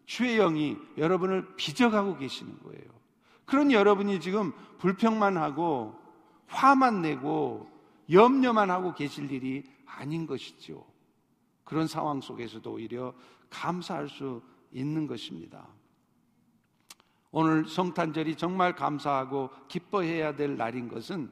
주의 0.08 0.38
영이 0.38 0.75
여러분을 0.97 1.55
빚어가고 1.55 2.17
계시는 2.17 2.63
거예요. 2.63 2.89
그런 3.45 3.71
여러분이 3.71 4.21
지금 4.21 4.53
불평만 4.79 5.38
하고 5.38 5.93
화만 6.47 7.03
내고 7.03 7.69
염려만 8.12 8.71
하고 8.71 8.95
계실 8.95 9.32
일이 9.32 9.63
아닌 9.86 10.25
것이죠. 10.25 10.84
그런 11.63 11.86
상황 11.86 12.21
속에서도 12.21 12.71
오히려 12.71 13.13
감사할 13.51 14.10
수 14.10 14.41
있는 14.71 15.05
것입니다. 15.05 15.67
오늘 17.29 17.67
성탄절이 17.67 18.36
정말 18.36 18.73
감사하고 18.73 19.51
기뻐해야 19.67 20.36
될 20.36 20.58
날인 20.58 20.88
것은 20.88 21.29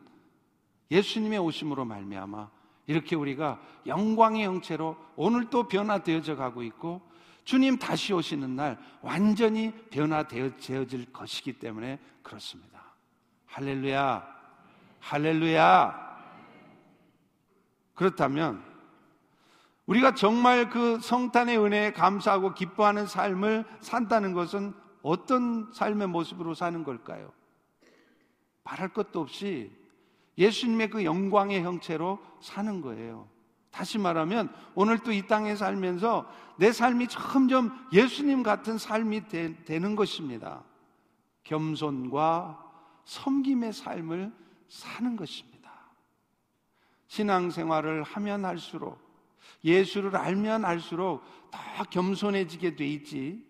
예수님의 0.91 1.39
오심으로 1.39 1.85
말미암아 1.85 2.49
이렇게 2.87 3.15
우리가 3.15 3.59
영광의 3.85 4.45
형체로 4.45 4.95
오늘 5.15 5.49
또 5.49 5.67
변화되어져 5.67 6.35
가고 6.35 6.63
있고 6.63 7.01
주님 7.43 7.77
다시 7.77 8.13
오시는 8.13 8.55
날 8.55 8.77
완전히 9.01 9.71
변화되어질 9.89 11.11
것이기 11.13 11.53
때문에 11.53 11.99
그렇습니다. 12.23 12.93
할렐루야. 13.45 14.27
할렐루야. 14.99 16.07
그렇다면 17.93 18.63
우리가 19.85 20.13
정말 20.13 20.69
그 20.69 20.99
성탄의 20.99 21.57
은혜에 21.57 21.93
감사하고 21.93 22.53
기뻐하는 22.53 23.07
삶을 23.07 23.65
산다는 23.79 24.33
것은 24.33 24.73
어떤 25.01 25.71
삶의 25.71 26.09
모습으로 26.09 26.53
사는 26.53 26.83
걸까요? 26.83 27.31
말할 28.65 28.89
것도 28.89 29.21
없이 29.21 29.71
예수님의 30.37 30.89
그 30.89 31.03
영광의 31.03 31.63
형체로 31.63 32.19
사는 32.39 32.81
거예요. 32.81 33.27
다시 33.71 33.97
말하면 33.97 34.51
오늘 34.75 34.97
또 34.99 35.11
이 35.11 35.27
땅에 35.27 35.55
살면서 35.55 36.27
내 36.57 36.71
삶이 36.71 37.07
점점 37.07 37.71
예수님 37.93 38.43
같은 38.43 38.77
삶이 38.77 39.27
되, 39.27 39.79
는 39.79 39.95
것입니다. 39.95 40.63
겸손과 41.43 42.63
섬김의 43.05 43.73
삶을 43.73 44.33
사는 44.67 45.15
것입니다. 45.15 45.71
신앙생활을 47.07 48.03
하면 48.03 48.45
할수록 48.45 48.99
예수를 49.63 50.15
알면 50.15 50.65
알수록 50.65 51.23
더 51.51 51.83
겸손해지게 51.83 52.75
돼 52.75 52.85
있지. 52.87 53.45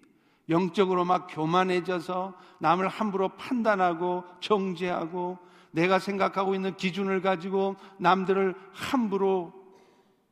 영적으로 0.50 1.04
막 1.04 1.28
교만해져서 1.28 2.34
남을 2.60 2.88
함부로 2.88 3.30
판단하고 3.30 4.24
정죄하고 4.40 5.38
내가 5.78 6.00
생각하고 6.00 6.56
있는 6.56 6.76
기준을 6.76 7.22
가지고 7.22 7.76
남들을 8.00 8.56
함부로 8.74 9.54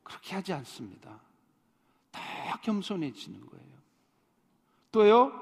그렇게 0.02 0.34
하지 0.34 0.52
않습니다. 0.52 1.20
더 2.10 2.20
겸손해지는 2.62 3.46
거예요. 3.46 3.66
또요, 4.90 5.32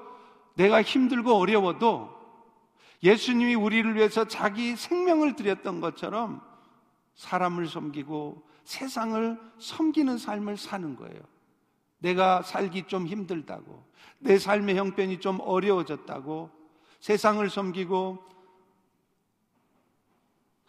내가 0.57 0.83
힘들고 0.83 1.33
어려워도 1.33 2.13
예수님이 3.03 3.55
우리를 3.55 3.95
위해서 3.95 4.27
자기 4.27 4.77
생명을 4.77 5.37
드렸던 5.37 5.81
것처럼 5.81 6.43
사람을 7.15 7.67
섬기고 7.67 8.47
세상을 8.65 9.41
섬기는 9.59 10.19
삶을 10.19 10.59
사는 10.59 10.97
거예요. 10.97 11.23
내가 12.01 12.43
살기 12.43 12.89
좀 12.89 13.07
힘들다고, 13.07 13.83
내 14.19 14.37
삶의 14.37 14.77
형편이 14.77 15.21
좀 15.21 15.41
어려워졌다고, 15.41 16.51
세상을 17.01 17.49
섬기고 17.49 18.34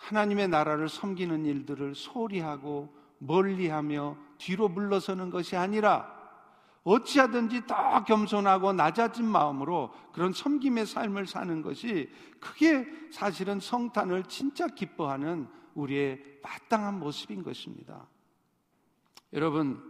하나님의 0.05 0.49
나라를 0.49 0.87
섬기는 0.87 1.45
일들을 1.45 1.95
소홀히 1.95 2.39
하고 2.39 2.93
멀리하며 3.17 4.17
뒤로 4.37 4.69
물러서는 4.69 5.31
것이 5.31 5.55
아니라 5.55 6.13
어찌하든지 6.83 7.65
더 7.65 8.03
겸손하고 8.03 8.73
낮아진 8.73 9.25
마음으로 9.25 9.91
그런 10.13 10.31
섬김의 10.31 10.85
삶을 10.85 11.25
사는 11.25 11.63
것이 11.63 12.11
그게 12.39 12.87
사실은 13.11 13.59
성탄을 13.59 14.25
진짜 14.25 14.67
기뻐하는 14.67 15.47
우리의 15.73 16.21
마땅한 16.43 16.99
모습인 16.99 17.41
것입니다. 17.41 18.07
여러분, 19.33 19.81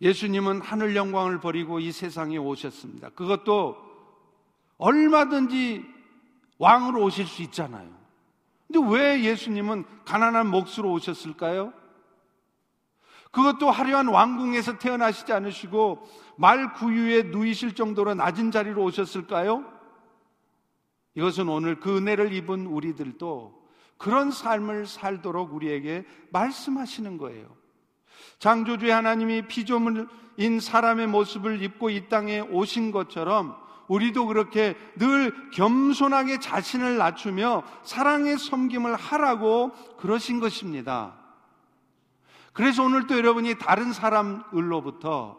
예수님은 0.00 0.60
하늘 0.60 0.96
영광을 0.96 1.38
버리고 1.38 1.78
이 1.78 1.92
세상에 1.92 2.36
오셨습니다. 2.36 3.10
그것도 3.10 3.76
얼마든지 4.78 5.84
왕으로 6.58 7.04
오실 7.04 7.26
수 7.26 7.42
있잖아요. 7.42 7.97
근데 8.70 8.94
왜 8.94 9.22
예수님은 9.24 9.84
가난한 10.04 10.46
몫으로 10.48 10.92
오셨을까요? 10.92 11.72
그것도 13.30 13.70
화려한 13.70 14.08
왕궁에서 14.08 14.78
태어나시지 14.78 15.32
않으시고 15.32 16.06
말 16.36 16.74
구유에 16.74 17.24
누이실 17.24 17.74
정도로 17.74 18.14
낮은 18.14 18.50
자리로 18.50 18.82
오셨을까요? 18.84 19.64
이것은 21.14 21.48
오늘 21.48 21.80
그 21.80 21.96
은혜를 21.96 22.32
입은 22.32 22.66
우리들도 22.66 23.58
그런 23.96 24.30
삶을 24.30 24.86
살도록 24.86 25.52
우리에게 25.52 26.06
말씀하시는 26.30 27.18
거예요. 27.18 27.56
창조주의 28.38 28.92
하나님이 28.92 29.48
피조물인 29.48 30.60
사람의 30.60 31.08
모습을 31.08 31.62
입고 31.62 31.90
이 31.90 32.08
땅에 32.08 32.40
오신 32.40 32.92
것처럼 32.92 33.56
우리도 33.88 34.26
그렇게 34.26 34.76
늘 34.96 35.50
겸손하게 35.50 36.40
자신을 36.40 36.98
낮추며 36.98 37.64
사랑의 37.82 38.38
섬김을 38.38 38.94
하라고 38.94 39.72
그러신 39.96 40.40
것입니다. 40.40 41.16
그래서 42.52 42.84
오늘 42.84 43.06
또 43.06 43.16
여러분이 43.16 43.58
다른 43.58 43.92
사람을로부터 43.92 45.38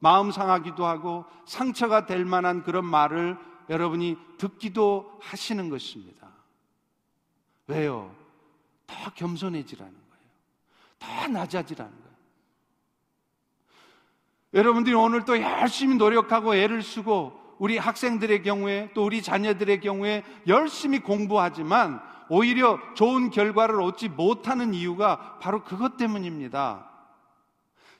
마음 0.00 0.30
상하기도 0.30 0.84
하고 0.84 1.24
상처가 1.46 2.04
될 2.04 2.24
만한 2.24 2.62
그런 2.62 2.84
말을 2.84 3.38
여러분이 3.70 4.18
듣기도 4.38 5.18
하시는 5.22 5.70
것입니다. 5.70 6.28
왜요? 7.66 8.14
더 8.86 9.10
겸손해지라는 9.14 9.92
거예요. 9.92 10.24
더 10.98 11.28
낮아지라는 11.28 11.92
거예요. 11.92 12.04
여러분들이 14.52 14.94
오늘 14.94 15.24
또 15.24 15.40
열심히 15.40 15.96
노력하고 15.96 16.54
애를 16.54 16.82
쓰고 16.82 17.43
우리 17.58 17.78
학생들의 17.78 18.42
경우에 18.42 18.90
또 18.94 19.04
우리 19.04 19.22
자녀들의 19.22 19.80
경우에 19.80 20.24
열심히 20.46 20.98
공부하지만 20.98 22.00
오히려 22.28 22.78
좋은 22.94 23.30
결과를 23.30 23.80
얻지 23.80 24.08
못하는 24.08 24.74
이유가 24.74 25.38
바로 25.40 25.62
그것 25.62 25.96
때문입니다. 25.96 26.90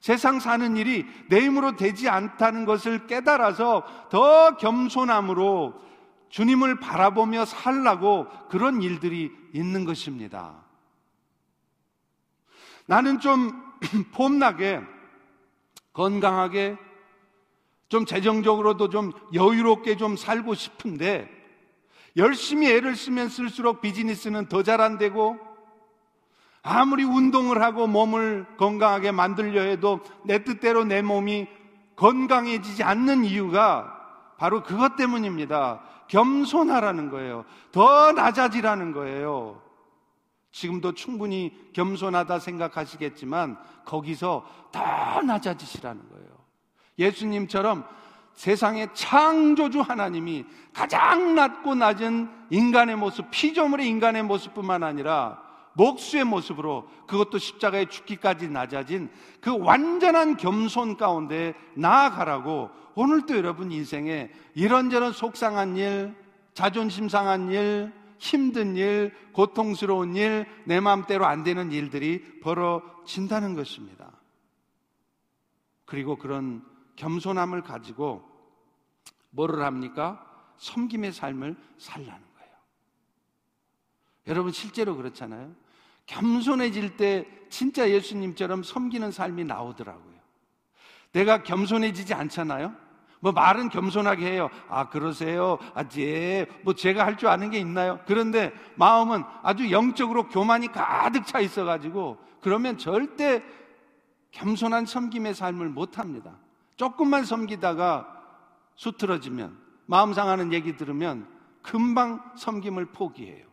세상 0.01 0.39
사는 0.39 0.77
일이 0.77 1.07
내 1.31 1.41
힘으로 1.41 1.77
되지 1.77 2.09
않다는 2.09 2.67
것을 2.67 3.07
깨달아서 3.07 3.85
더 4.11 4.57
겸손함으로 4.57 5.75
주님을 6.29 6.81
바라보며 6.81 7.45
살라고 7.45 8.27
그런 8.49 8.83
일들이 8.83 9.33
있는 9.53 9.85
것입니다. 9.85 10.65
나는 12.87 13.21
좀 13.21 13.53
폼나게 14.13 14.83
건강하게 15.93 16.77
좀 17.89 18.07
재정적으로도 18.07 18.89
좀 18.91 19.13
여유롭게 19.33 19.97
좀 19.97 20.17
살고 20.17 20.55
싶은데 20.55 21.29
열심히 22.17 22.71
애를 22.71 22.97
쓰면 22.97 23.29
쓸수록 23.29 23.81
비즈니스는 23.81 24.49
더 24.49 24.63
잘 24.63 24.81
안 24.81 24.99
되고 24.99 25.37
아무리 26.63 27.05
운동을 27.05 27.61
하고 27.63 27.87
몸을 27.87 28.47
건강하게 28.57 29.11
만들려 29.13 29.61
해도 29.63 30.01
내 30.25 30.45
뜻대로 30.45 30.85
내 30.85 31.03
몸이 31.03 31.47
건강해지지 31.97 32.83
않는 32.83 33.25
이유가 33.25 33.93
바로 34.39 34.63
그것 34.63 34.97
때문입니다. 34.97 35.83
겸손하라는 36.09 37.11
거예요. 37.11 37.45
더 37.71 38.13
낮아지라는 38.13 38.93
거예요. 38.93 39.63
지금도 40.53 40.93
충분히 40.95 41.53
겸손하다 41.73 42.39
생각하시겠지만 42.39 43.59
거기서 43.85 44.47
더 44.73 45.21
낮아지시라는 45.23 46.09
거예요. 46.09 46.44
예수님처럼 46.99 47.85
세상의 48.35 48.89
창조주 48.95 49.81
하나님이 49.81 50.45
가장 50.73 51.35
낮고 51.35 51.75
낮은 51.77 52.29
인간의 52.51 52.97
모습, 52.97 53.31
피조물의 53.31 53.87
인간의 53.89 54.25
모습뿐만 54.25 54.83
아니라 54.83 55.43
목수의 55.75 56.25
모습으로 56.25 56.89
그것도 57.07 57.39
십자가에 57.39 57.87
죽기까지 57.87 58.49
낮아진 58.49 59.11
그 59.41 59.57
완전한 59.57 60.37
겸손 60.37 60.97
가운데 60.97 61.55
나아가라고 61.75 62.71
오늘도 62.95 63.37
여러분 63.37 63.73
인생에 63.73 64.31
이런저런 64.55 65.13
속상한 65.13 65.77
일, 65.77 66.15
자존심 66.55 67.09
상한 67.09 67.51
일, 67.51 67.93
힘든 68.19 68.77
일, 68.77 69.13
고통스러운 69.33 70.15
일, 70.17 70.47
내 70.65 70.79
마음대로 70.81 71.27
안 71.27 71.43
되는 71.43 71.73
일들이 71.73 72.41
벌어진다는 72.41 73.55
것입니다. 73.55 74.13
그리고 75.85 76.17
그런 76.17 76.63
겸손함을 76.97 77.63
가지고 77.63 78.29
뭐를 79.31 79.65
합니까? 79.65 80.25
섬김의 80.59 81.13
삶을 81.13 81.57
살라는 81.79 82.07
거예요. 82.11 82.53
여러분 84.29 84.53
실제로 84.53 84.97
그렇잖아요. 84.97 85.53
겸손해질 86.07 86.97
때 86.97 87.27
진짜 87.49 87.91
예수님처럼 87.91 88.63
섬기는 88.63 89.11
삶이 89.11 89.45
나오더라고요. 89.45 90.15
내가 91.13 91.43
겸손해지지 91.43 92.15
않잖아요. 92.15 92.75
뭐 93.21 93.33
말은 93.33 93.71
겸손하게 93.71 94.27
해요. 94.31 94.51
아 94.69 94.91
그러세요. 94.91 95.59
아 95.75 95.85
예. 95.97 96.47
뭐 96.63 96.75
제가 96.75 97.07
할 97.07 97.17
줄 97.17 97.29
아는 97.29 97.51
게 97.51 97.59
있나요? 97.59 98.01
그런데 98.07 98.53
마음은 98.75 99.23
아주 99.43 99.71
영적으로 99.71 100.29
교만이 100.29 100.69
가득 100.69 101.27
차 101.27 101.41
있어가지고 101.41 102.19
그러면 102.43 102.77
절대 102.77 103.43
겸손한 104.33 104.85
섬김의 104.85 105.35
삶을 105.35 105.71
못 105.71 105.99
합니다. 105.99 106.37
조금만 106.77 107.25
섬기다가 107.25 108.09
수틀어지면 108.77 109.59
마음 109.87 110.13
상하는 110.13 110.53
얘기 110.53 110.77
들으면 110.77 111.29
금방 111.63 112.33
섬김을 112.37 112.87
포기해요. 112.87 113.47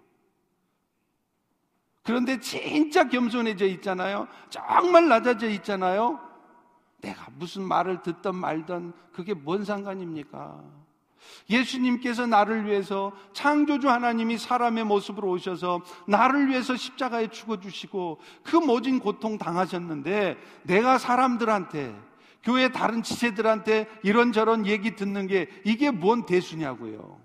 그런데 2.03 2.39
진짜 2.39 3.07
겸손해져 3.07 3.65
있잖아요. 3.67 4.27
정말 4.49 5.07
낮아져 5.07 5.47
있잖아요. 5.49 6.19
내가 6.99 7.27
무슨 7.35 7.63
말을 7.63 8.01
듣던 8.01 8.35
말던 8.35 8.93
그게 9.13 9.33
뭔 9.33 9.63
상관입니까? 9.63 10.63
예수님께서 11.49 12.25
나를 12.25 12.65
위해서 12.65 13.11
창조주 13.33 13.89
하나님이 13.89 14.37
사람의 14.37 14.85
모습으로 14.85 15.29
오셔서 15.29 15.81
나를 16.07 16.47
위해서 16.47 16.75
십자가에 16.75 17.27
죽어주시고 17.27 18.19
그 18.43 18.55
모진 18.55 18.99
고통 18.99 19.37
당하셨는데 19.37 20.37
내가 20.63 20.97
사람들한테 20.97 21.95
교회 22.43 22.69
다른 22.69 23.03
지체들한테 23.03 23.87
이런저런 24.03 24.65
얘기 24.65 24.95
듣는 24.95 25.27
게 25.27 25.49
이게 25.63 25.91
뭔 25.91 26.25
대수냐고요. 26.25 27.19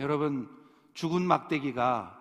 여러분, 0.00 0.48
죽은 0.94 1.22
막대기가 1.22 2.18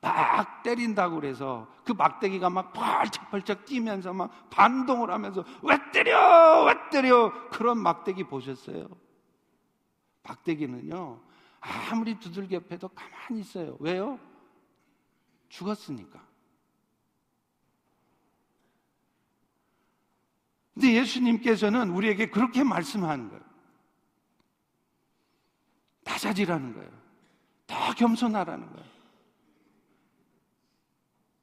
막 0.00 0.62
때린다고 0.62 1.16
그래서 1.16 1.68
그 1.84 1.92
막대기가 1.92 2.48
막 2.50 2.72
펄쩍펄쩍 2.72 3.66
뛰면서 3.66 4.12
막 4.12 4.50
반동을 4.50 5.10
하면서 5.10 5.44
왜 5.62 5.76
때려! 5.92 6.64
왜 6.64 6.74
때려! 6.90 7.32
그런 7.50 7.78
막대기 7.78 8.24
보셨어요? 8.24 8.88
막대기는요, 10.22 11.20
아무리 11.60 12.18
두들겨 12.18 12.60
패도 12.60 12.88
가만히 12.88 13.40
있어요. 13.40 13.76
왜요? 13.80 14.18
죽었으니까. 15.48 16.29
근데 20.80 20.94
예수님께서는 20.94 21.90
우리에게 21.90 22.30
그렇게 22.30 22.64
말씀하는 22.64 23.28
거예요. 23.28 23.44
낮아지라는 26.04 26.72
거예요. 26.72 26.90
더 27.66 27.92
겸손하라는 27.92 28.66
거예요. 28.72 28.86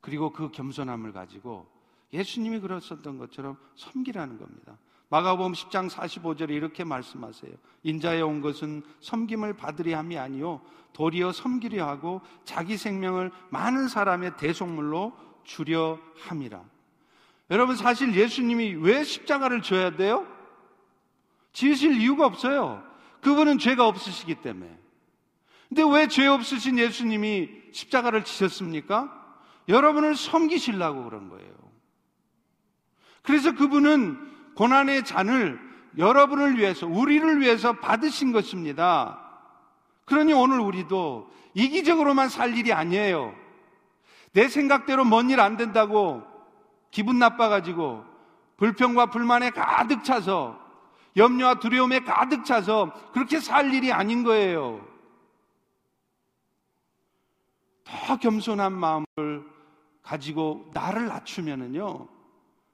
그리고 0.02 0.34
그 0.34 0.50
겸손함을 0.50 1.14
가지고 1.14 1.68
예수님이 2.12 2.60
그랬었던 2.62 3.20
것처럼 3.20 3.58
섬기라는 3.76 4.40
겁니다. 4.40 4.80
마가복음 5.10 5.52
10장 5.52 5.88
45절에 5.88 6.50
이렇게 6.50 6.84
말씀하세요. 6.84 7.54
인자에 7.84 8.22
온 8.22 8.42
것은 8.42 8.82
섬김을 9.02 9.54
받으려 9.54 10.00
함이 10.00 10.18
아니요 10.18 10.62
도리어 10.94 11.32
섬기려 11.32 11.88
하고 11.88 12.22
자기 12.44 12.76
생명을 12.76 13.32
많은 13.52 13.88
사람의 13.88 14.38
대속물로 14.38 15.16
주려 15.44 16.00
함이라. 16.16 16.77
여러분 17.50 17.76
사실 17.76 18.14
예수님이 18.14 18.76
왜 18.76 19.04
십자가를 19.04 19.62
져야 19.62 19.96
돼요? 19.96 20.26
지으실 21.54 22.00
이유가 22.02 22.26
없어요. 22.26 22.84
그분은 23.22 23.58
죄가 23.58 23.88
없으시기 23.88 24.36
때문에. 24.36 24.78
근데 25.70 25.84
왜 25.84 26.08
죄 26.08 26.28
없으신 26.28 26.78
예수님이 26.78 27.50
십자가를 27.72 28.24
지셨습니까? 28.24 29.14
여러분을 29.68 30.16
섬기시려고 30.16 31.04
그런 31.06 31.30
거예요. 31.30 31.52
그래서 33.22 33.54
그분은 33.54 34.54
고난의 34.56 35.04
잔을 35.04 35.60
여러분을 35.98 36.58
위해서, 36.58 36.88
우리를 36.88 37.42
위해서 37.42 37.74
받으신 37.74 38.32
것입니다. 38.32 39.20
그러니 40.06 40.32
오늘 40.32 40.60
우리도 40.60 41.30
이기적으로만 41.54 42.30
살 42.30 42.56
일이 42.58 42.72
아니에요. 42.72 43.36
내 44.32 44.48
생각대로 44.48 45.04
뭔일안 45.04 45.58
된다고 45.58 46.24
기분 46.92 47.20
나빠가지고 47.20 48.04
불평과 48.58 49.08
불만에 49.12 49.52
가득 49.52 50.04
차서 50.04 50.60
염려와 51.16 51.60
두려움에 51.60 52.02
가득 52.02 52.46
차서 52.46 53.12
그렇게 53.12 53.40
살 53.40 53.74
일이 53.74 53.92
아닌 53.92 54.24
거예요. 54.24 54.86
더 57.84 58.18
겸손한 58.18 58.74
마음을 58.74 59.06
가지고 60.02 60.70
나를 60.74 61.08
낮추면은요. 61.08 62.08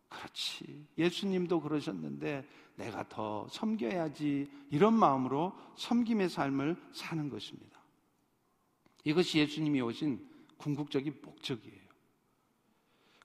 그렇지. 0.10 0.86
예수님도 0.98 1.62
그러셨는데 1.62 2.46
내가 2.76 3.08
더 3.08 3.48
섬겨야지. 3.50 4.50
이런 4.70 4.94
마음으로 4.94 5.54
섬김의 5.76 6.30
삶을 6.30 6.76
사는 6.92 7.30
것입니다. 7.30 7.80
이것이 9.04 9.40
예수님이 9.40 9.82
오신 9.82 10.28
궁극적인 10.58 11.20
목적이에요. 11.22 11.73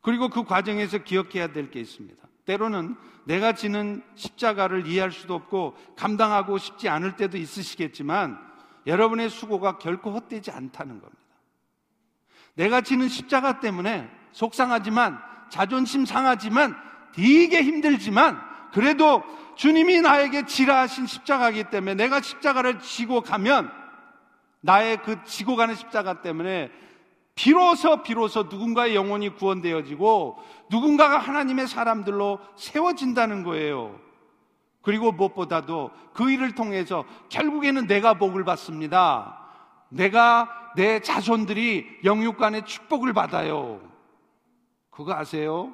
그리고 0.09 0.31
그 0.31 0.43
과정에서 0.45 0.97
기억해야 0.97 1.49
될 1.49 1.71
게 1.71 1.81
있습니다. 1.81 2.17
때로는 2.47 2.97
내가 3.25 3.53
지는 3.53 4.03
십자가를 4.15 4.87
이해할 4.87 5.13
수도 5.13 5.35
없고 5.35 5.77
감당하고 5.99 6.57
싶지 6.57 6.89
않을 6.89 7.17
때도 7.17 7.37
있으시겠지만 7.37 8.39
여러분의 8.87 9.29
수고가 9.29 9.77
결코 9.77 10.11
헛되지 10.13 10.51
않다는 10.51 11.03
겁니다. 11.03 11.23
내가 12.55 12.81
지는 12.81 13.07
십자가 13.07 13.61
때문에 13.61 14.09
속상하지만 14.33 15.21
자존심 15.51 16.07
상하지만 16.07 16.75
되게 17.13 17.63
힘들지만 17.63 18.41
그래도 18.73 19.23
주님이 19.57 20.01
나에게 20.01 20.47
지라 20.47 20.81
하신 20.81 21.05
십자가이기 21.05 21.65
때문에 21.65 21.97
내가 21.97 22.23
십자가를 22.23 22.79
지고 22.79 23.21
가면 23.21 23.71
나의 24.63 25.03
그 25.03 25.23
지고 25.25 25.55
가는 25.55 25.75
십자가 25.75 26.23
때문에 26.23 26.71
비로소 27.39 28.03
비로소 28.03 28.43
누군가의 28.43 28.97
영혼이 28.97 29.37
구원되어지고 29.37 30.43
누군가가 30.71 31.19
하나님의 31.19 31.69
사람들로 31.69 32.41
세워진다는 32.57 33.45
거예요. 33.45 33.97
그리고 34.83 35.13
무엇보다도 35.13 35.93
그 36.15 36.33
일을 36.33 36.57
통해서 36.57 37.05
결국에는 37.29 37.87
내가 37.87 38.15
복을 38.15 38.45
받습니다. 38.45 39.39
내가 39.89 40.51
내 40.75 40.99
자손들이 40.99 42.01
영육간의 42.03 42.67
축복을 42.67 43.13
받아요. 43.13 43.89
그거 44.91 45.15
아세요? 45.15 45.73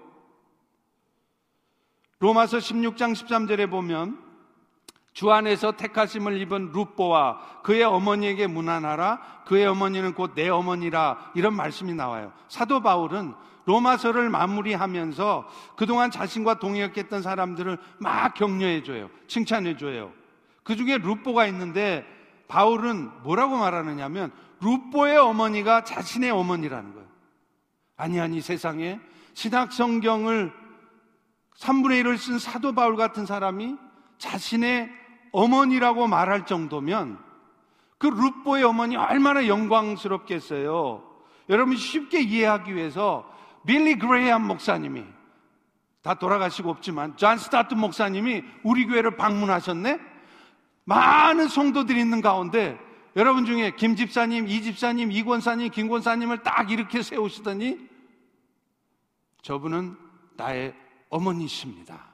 로마서 2.19 2.59
16장 2.59 3.15
13절에 3.15 3.71
보면 3.71 4.23
주 5.15 5.31
안에서 5.31 5.73
택하심을 5.73 6.41
입은 6.41 6.73
루뽀와 6.73 7.63
그의 7.63 7.85
어머니에게 7.85 8.49
문안하라 8.49 9.43
그의 9.47 9.67
어머니는 9.67 10.13
곧 10.13 10.35
내 10.35 10.49
어머니라 10.49 11.31
이런 11.35 11.55
말씀이 11.55 11.95
나와요. 11.95 12.33
사도 12.49 12.81
바울은 12.83 13.33
로마서를 13.67 14.29
마무리하면서 14.29 15.49
그동안 15.77 16.11
자신과 16.11 16.59
동역했던 16.59 17.23
사람들을 17.23 17.79
막 17.99 18.35
격려해 18.35 18.83
줘요. 18.83 19.09
칭찬해 19.29 19.77
줘요. 19.77 20.13
그 20.65 20.77
중에 20.77 20.99
루뽀가 20.99 21.47
있는데 21.47 22.05
바울은 22.49 23.23
뭐라고 23.23 23.57
말하느냐면 23.57 24.33
루뽀의 24.61 25.17
어머니가 25.17 25.85
자신의 25.85 26.31
어머니라는 26.31 26.93
거예요. 26.93 27.09
아니, 27.97 28.21
아니, 28.21 28.41
세상에 28.41 28.99
신학 29.35 29.73
성경을 29.73 30.53
3분의 31.59 32.03
1을 32.03 32.19
쓴 32.19 32.39
사도 32.39 32.75
바울 32.75 32.97
같은 32.97 33.25
사람이 33.25 33.77
자신의 34.19 35.04
어머니라고 35.35 36.07
말할 36.07 36.47
정도면 36.47 37.19
그 37.99 38.07
루뽀의 38.07 38.63
어머니 38.63 38.97
얼마나 38.97 39.49
영광스럽겠어요. 39.49 41.03
여러분 41.49 41.77
쉽게 41.77 42.21
이해하기 42.23 42.75
위해서 42.75 43.29
빌리 43.67 43.99
그레이엄 43.99 44.47
목사님이 44.47 45.05
다 46.03 46.15
돌아가시고 46.15 46.71
없지만 46.71 47.17
존 47.17 47.37
스타트 47.37 47.75
목사님이 47.75 48.45
우리 48.63 48.87
교회를 48.87 49.17
방문하셨네. 49.17 49.99
많은 50.85 51.49
성도들이 51.49 51.99
있는 51.99 52.21
가운데 52.21 52.79
여러분 53.17 53.45
중에 53.45 53.73
김 53.75 53.97
집사님, 53.97 54.47
이 54.47 54.63
집사님, 54.63 55.11
이 55.11 55.25
권사님, 55.25 55.71
김 55.71 55.89
권사님을 55.89 56.43
딱 56.43 56.71
이렇게 56.71 57.03
세우시더니 57.03 57.89
저분은 59.43 59.97
나의 60.37 60.75
어머니십니다. 61.09 62.14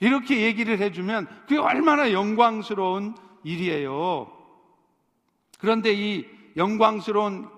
이렇게 0.00 0.42
얘기를 0.42 0.78
해주면 0.78 1.26
그게 1.42 1.58
얼마나 1.58 2.12
영광스러운 2.12 3.14
일이에요. 3.44 4.30
그런데 5.58 5.92
이 5.92 6.26
영광스러운 6.56 7.48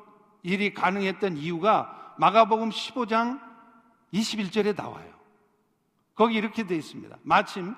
일이 0.42 0.72
가능했던 0.72 1.36
이유가 1.36 2.14
마가복음 2.18 2.70
15장 2.70 3.40
21절에 4.12 4.76
나와요. 4.76 5.08
거기 6.14 6.34
이렇게 6.34 6.66
되어 6.66 6.78
있습니다. 6.78 7.16
마침 7.22 7.74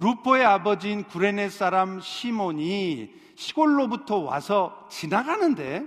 루포의 0.00 0.44
아버지인 0.44 1.04
구레네 1.04 1.48
사람 1.48 2.00
시몬이 2.00 3.10
시골로부터 3.36 4.18
와서 4.18 4.86
지나가는데 4.90 5.86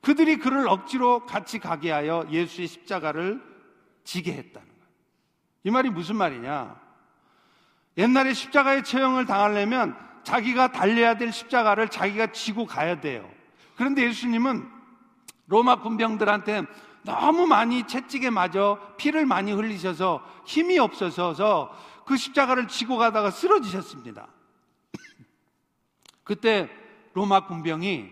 그들이 0.00 0.38
그를 0.38 0.68
억지로 0.68 1.26
같이 1.26 1.58
가게 1.58 1.90
하여 1.90 2.26
예수의 2.30 2.68
십자가를 2.68 3.42
지게 4.04 4.32
했다는 4.32 4.68
거예요. 4.68 4.82
이 5.64 5.70
말이 5.70 5.90
무슨 5.90 6.16
말이냐? 6.16 6.87
옛날에 7.98 8.32
십자가의 8.32 8.84
처형을 8.84 9.26
당하려면 9.26 9.98
자기가 10.22 10.70
달려야 10.70 11.16
될 11.16 11.32
십자가를 11.32 11.88
자기가 11.88 12.28
지고 12.28 12.64
가야 12.64 13.00
돼요. 13.00 13.28
그런데 13.76 14.04
예수님은 14.04 14.68
로마 15.48 15.80
군병들한테 15.80 16.62
너무 17.02 17.46
많이 17.46 17.86
채찍에 17.86 18.30
맞아 18.30 18.78
피를 18.96 19.26
많이 19.26 19.52
흘리셔서 19.52 20.24
힘이 20.46 20.78
없어서 20.78 21.74
그 22.04 22.16
십자가를 22.16 22.68
지고 22.68 22.98
가다가 22.98 23.30
쓰러지셨습니다. 23.30 24.28
그때 26.22 26.68
로마 27.14 27.46
군병이 27.46 28.10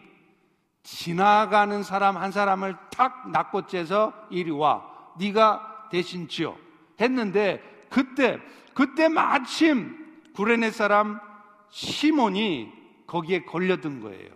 지나가는 0.82 1.82
사람 1.82 2.16
한 2.16 2.32
사람을 2.32 2.76
탁 2.90 3.30
낚고째서 3.30 4.12
이리 4.30 4.50
와 4.50 4.84
네가 5.18 5.88
대신 5.90 6.28
지어 6.28 6.56
했는데 7.00 7.62
그때 7.90 8.40
그때 8.76 9.08
마침 9.08 9.96
구레네 10.34 10.70
사람 10.70 11.18
시몬이 11.70 12.70
거기에 13.06 13.44
걸려든 13.44 14.00
거예요. 14.02 14.28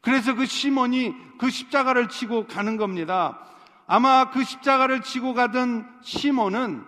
그래서 0.00 0.34
그 0.34 0.44
시몬이 0.44 1.14
그 1.38 1.48
십자가를 1.48 2.08
치고 2.08 2.48
가는 2.48 2.76
겁니다. 2.76 3.38
아마 3.86 4.30
그 4.30 4.42
십자가를 4.42 5.02
치고 5.02 5.34
가던 5.34 6.00
시몬은 6.02 6.84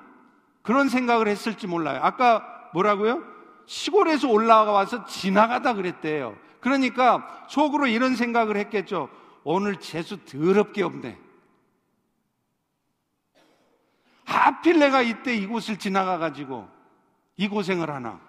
그런 0.63 0.89
생각을 0.89 1.29
했을지 1.29 1.69
몰라요. 1.69 2.01
아까 2.03 2.45
뭐라고요? 2.73 3.23
시골에서 3.67 4.29
올라와서 4.29 5.05
지나가다 5.05 5.75
그랬대요. 5.75 6.37
그러니까 6.59 7.47
속으로 7.49 7.87
이런 7.87 8.17
생각을 8.17 8.57
했겠죠. 8.57 9.09
오늘 9.45 9.77
재수 9.77 10.17
더럽게 10.25 10.83
없네. 10.83 11.17
하필 14.37 14.79
내가 14.79 15.03
이때 15.03 15.35
이곳을 15.35 15.79
지나가 15.79 16.19
가지고 16.19 16.69
이 17.37 17.49
고생을 17.49 17.91
하나. 17.91 18.21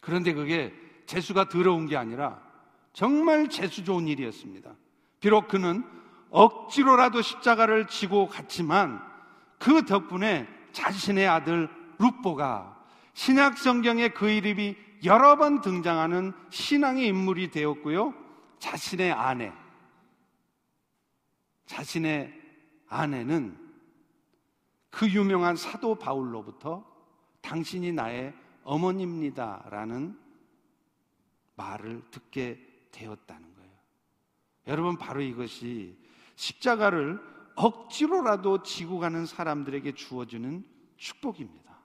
그런데 0.00 0.32
그게 0.32 0.72
재수가 1.06 1.48
더러운 1.48 1.86
게 1.86 1.96
아니라 1.96 2.40
정말 2.92 3.48
재수 3.48 3.84
좋은 3.84 4.06
일이었습니다. 4.08 4.74
비록 5.20 5.48
그는 5.48 5.84
억지로라도 6.30 7.22
십자가를 7.22 7.86
지고 7.86 8.28
갔지만 8.28 9.02
그 9.58 9.84
덕분에 9.84 10.46
자신의 10.72 11.26
아들 11.26 11.68
루뽀가 11.98 12.76
신약 13.14 13.58
성경에 13.58 14.08
그 14.08 14.30
이름이 14.30 14.76
여러 15.04 15.36
번 15.36 15.60
등장하는 15.60 16.32
신앙의 16.50 17.06
인물이 17.06 17.50
되었고요. 17.50 18.14
자신의 18.58 19.12
아내, 19.12 19.52
자신의 21.66 22.32
아내는 22.88 23.67
그 24.90 25.08
유명한 25.08 25.56
사도 25.56 25.94
바울로부터 25.94 26.84
당신이 27.40 27.92
나의 27.92 28.34
어머니입니다라는 28.64 30.18
말을 31.56 32.02
듣게 32.10 32.58
되었다는 32.92 33.54
거예요. 33.54 33.72
여러분, 34.66 34.96
바로 34.96 35.20
이것이 35.20 35.96
십자가를 36.36 37.20
억지로라도 37.56 38.62
지고 38.62 38.98
가는 38.98 39.26
사람들에게 39.26 39.92
주어지는 39.92 40.64
축복입니다. 40.96 41.76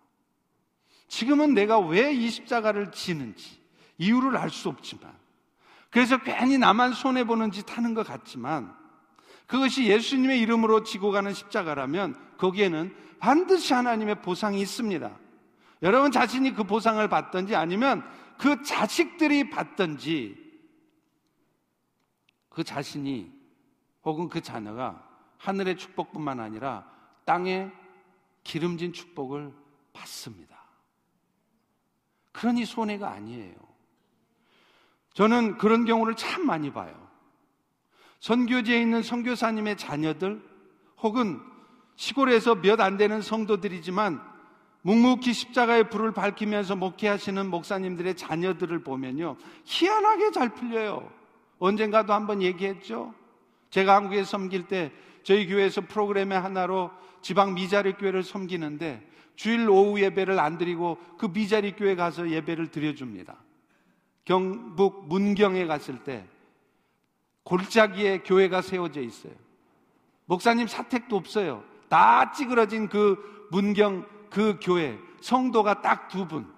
지금은 1.08 1.54
내가 1.54 1.80
왜 1.80 2.14
이 2.14 2.30
십자가를 2.30 2.92
지는지 2.92 3.62
이유를 3.98 4.38
알 4.38 4.50
수 4.50 4.70
없지만, 4.70 5.16
그래서 5.90 6.18
괜히 6.22 6.58
나만 6.58 6.94
손해보는 6.94 7.52
짓 7.52 7.78
하는 7.78 7.94
것 7.94 8.06
같지만, 8.06 8.76
그것이 9.48 9.86
예수님의 9.86 10.40
이름으로 10.42 10.84
지고 10.84 11.12
가는 11.12 11.34
십자가라면 11.34 12.33
거기에는 12.44 12.94
반드시 13.20 13.74
하나님의 13.74 14.22
보상이 14.22 14.60
있습니다. 14.60 15.18
여러분 15.82 16.12
자신이 16.12 16.54
그 16.54 16.66
보상을 16.66 17.08
받든지 17.08 17.56
아니면 17.56 18.04
그 18.38 18.62
자식들이 18.64 19.50
받든지 19.50 20.36
그 22.50 22.66
자신이 22.66 23.32
혹은 24.04 24.28
그 24.28 24.42
자녀가 24.42 25.08
하늘의 25.38 25.78
축복뿐만 25.78 26.42
아니라 26.42 26.86
땅의 27.24 27.72
기름진 28.44 28.92
축복을 28.92 29.54
받습니다. 29.94 30.62
그러니 32.34 32.66
손해가 32.66 33.12
아니에요. 33.12 33.56
저는 35.14 35.58
그런 35.58 35.86
경우를 35.86 36.16
참 36.16 36.46
많이 36.46 36.74
봐요. 36.74 37.08
선교지에 38.20 38.82
있는 38.82 39.02
선교사님의 39.02 39.78
자녀들 39.78 40.44
혹은 40.98 41.53
시골에서 41.96 42.56
몇 42.56 42.82
안 42.82 42.98
되는 42.98 43.22
성도들이지만 43.22 44.22
묵묵히 44.82 45.32
십자가의 45.34 45.90
불을 45.90 46.12
밝히면서 46.14 46.76
목회하시는 46.76 47.50
목사님들의 47.50 48.16
자녀들을 48.16 48.84
보면요. 48.84 49.38
희한하게 49.64 50.32
잘 50.32 50.50
풀려요. 50.50 51.10
언젠가도 51.60 52.14
한번 52.14 52.42
얘기했죠. 52.42 53.14
제가 53.70 53.96
한국에 53.96 54.24
섬길 54.24 54.68
때 54.68 54.92
저희 55.24 55.48
교회에서 55.48 55.82
프로그램의 55.82 56.40
하나로 56.40 56.92
지방 57.22 57.54
미자리 57.54 57.94
교회를 57.94 58.24
섬기는데 58.24 59.10
주일 59.36 59.70
오후 59.70 60.02
예배를 60.02 60.38
안 60.38 60.58
드리고 60.58 60.98
그 61.18 61.28
미자리 61.28 61.72
교회 61.72 61.96
가서 61.96 62.30
예배를 62.30 62.70
드려줍니다. 62.70 63.38
경북 64.26 65.08
문경에 65.08 65.66
갔을 65.66 66.04
때 66.04 66.26
골짜기에 67.44 68.20
교회가 68.20 68.62
세워져 68.62 69.02
있어요. 69.02 69.34
목사님 70.26 70.68
사택도 70.68 71.16
없어요. 71.16 71.64
다 71.94 72.32
찌그러진 72.32 72.90
그 72.90 73.48
문경 73.52 74.08
그 74.32 74.58
교회 74.60 74.98
성도가 75.22 75.84
딱 75.84 76.08
두 76.08 76.28
분. 76.28 76.52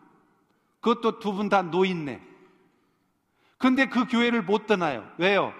그것도 0.79 1.19
두 1.19 1.33
분 1.33 1.49
다 1.49 1.61
노인네. 1.61 2.21
근데 3.57 3.87
그 3.87 4.07
교회를 4.07 4.43
못 4.43 4.65
떠나요. 4.65 5.05
왜요? 5.17 5.51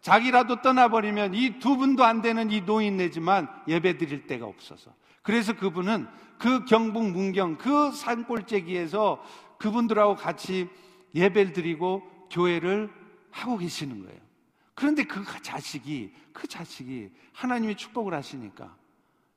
자기라도 0.00 0.62
떠나버리면 0.62 1.34
이 1.34 1.60
두 1.60 1.76
분도 1.76 2.02
안 2.04 2.22
되는 2.22 2.50
이 2.50 2.62
노인네지만 2.62 3.48
예배 3.68 3.98
드릴 3.98 4.26
데가 4.26 4.46
없어서. 4.46 4.92
그래서 5.22 5.52
그분은 5.52 6.08
그 6.36 6.64
경북 6.64 7.08
문경 7.12 7.58
그 7.58 7.92
산골짜기에서 7.92 9.22
그분들하고 9.58 10.16
같이 10.16 10.68
예배를 11.14 11.52
드리고 11.52 12.02
교회를 12.32 12.90
하고 13.30 13.58
계시는 13.58 14.02
거예요. 14.06 14.20
그런데 14.74 15.04
그 15.04 15.24
자식이, 15.40 16.12
그 16.32 16.48
자식이 16.48 17.10
하나님이 17.32 17.76
축복을 17.76 18.12
하시니까 18.12 18.74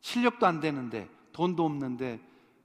실력도 0.01 0.45
안 0.45 0.59
되는데 0.59 1.09
돈도 1.33 1.65
없는데 1.65 2.19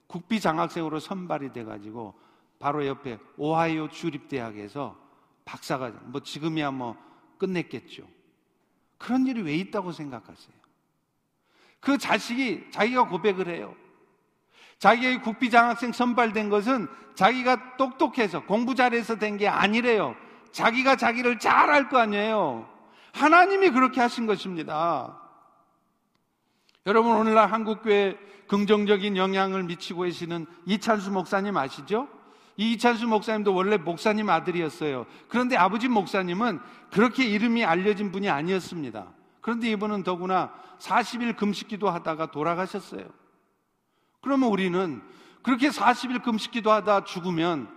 국비 0.06 0.40
장학생으로 0.40 1.00
선발이 1.00 1.52
돼가지고 1.52 2.14
바로 2.58 2.86
옆에 2.86 3.18
오하이오 3.36 3.88
주립대학에서 3.88 4.96
박사가 5.44 5.90
뭐 6.04 6.22
지금이야 6.22 6.70
뭐 6.70 6.96
끝냈겠죠. 7.38 8.04
그런 8.98 9.26
일이 9.26 9.42
왜 9.42 9.56
있다고 9.56 9.92
생각하세요? 9.92 10.54
그 11.80 11.98
자식이 11.98 12.70
자기가 12.70 13.08
고백을 13.08 13.48
해요. 13.48 13.74
자기의 14.78 15.22
국비 15.22 15.50
장학생 15.50 15.92
선발된 15.92 16.50
것은 16.50 16.88
자기가 17.14 17.76
똑똑해서 17.76 18.44
공부 18.44 18.74
잘해서 18.74 19.16
된 19.18 19.36
게 19.36 19.48
아니래요. 19.48 20.14
자기가 20.52 20.96
자기를 20.96 21.38
잘 21.38 21.70
알 21.70 21.88
거 21.88 21.98
아니에요. 21.98 22.68
하나님이 23.12 23.70
그렇게 23.70 24.00
하신 24.00 24.26
것입니다. 24.26 25.21
여러분 26.86 27.16
오늘날 27.16 27.52
한국교회 27.52 28.18
긍정적인 28.48 29.16
영향을 29.16 29.62
미치고 29.64 30.02
계시는 30.02 30.46
이찬수 30.66 31.12
목사님 31.12 31.56
아시죠? 31.56 32.08
이 32.56 32.72
이찬수 32.72 33.06
목사님도 33.06 33.54
원래 33.54 33.76
목사님 33.76 34.28
아들이었어요. 34.28 35.06
그런데 35.28 35.56
아버지 35.56 35.88
목사님은 35.88 36.60
그렇게 36.90 37.24
이름이 37.24 37.64
알려진 37.64 38.10
분이 38.10 38.28
아니었습니다. 38.28 39.06
그런데 39.40 39.70
이분은 39.70 40.02
더구나 40.02 40.52
40일 40.78 41.36
금식기도 41.36 41.88
하다가 41.88 42.30
돌아가셨어요. 42.30 43.06
그러면 44.20 44.50
우리는 44.50 45.02
그렇게 45.42 45.68
40일 45.68 46.22
금식 46.22 46.50
기도 46.50 46.70
하다 46.70 47.04
죽으면 47.04 47.68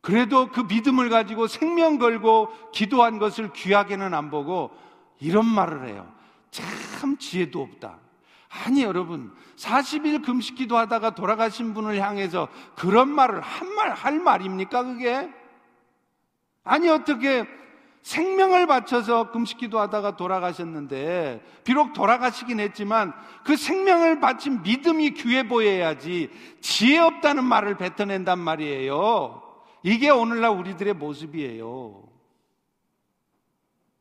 그래도 0.00 0.48
그 0.48 0.60
믿음을 0.60 1.10
가지고 1.10 1.46
생명 1.46 1.98
걸고 1.98 2.50
기도한 2.72 3.18
것을 3.18 3.52
귀하게는 3.52 4.14
안 4.14 4.30
보고 4.30 4.76
이런 5.20 5.46
말을 5.46 5.88
해요. 5.88 6.12
참 6.52 7.16
지혜도 7.18 7.60
없다. 7.60 7.98
아니 8.64 8.82
여러분 8.82 9.34
40일 9.56 10.24
금식 10.24 10.54
기도 10.56 10.76
하다가 10.76 11.14
돌아가신 11.14 11.72
분을 11.74 11.98
향해서 12.00 12.48
그런 12.76 13.08
말을 13.08 13.40
한 13.40 13.74
말 13.74 13.92
할 13.94 14.20
말입니까 14.20 14.84
그게? 14.84 15.28
아니 16.64 16.88
어떻게 16.88 17.44
생명을 18.02 18.66
바쳐서 18.66 19.30
금식기도 19.30 19.78
하다가 19.78 20.16
돌아가셨는데 20.16 21.40
비록 21.64 21.92
돌아가시긴 21.92 22.58
했지만 22.60 23.12
그 23.44 23.56
생명을 23.56 24.20
바친 24.20 24.62
믿음이 24.62 25.12
귀해 25.14 25.46
보여야지 25.46 26.28
지혜 26.60 26.98
없다는 26.98 27.44
말을 27.44 27.76
뱉어낸단 27.78 28.38
말이에요. 28.38 29.42
이게 29.84 30.10
오늘날 30.10 30.50
우리들의 30.50 30.94
모습이에요. 30.94 32.02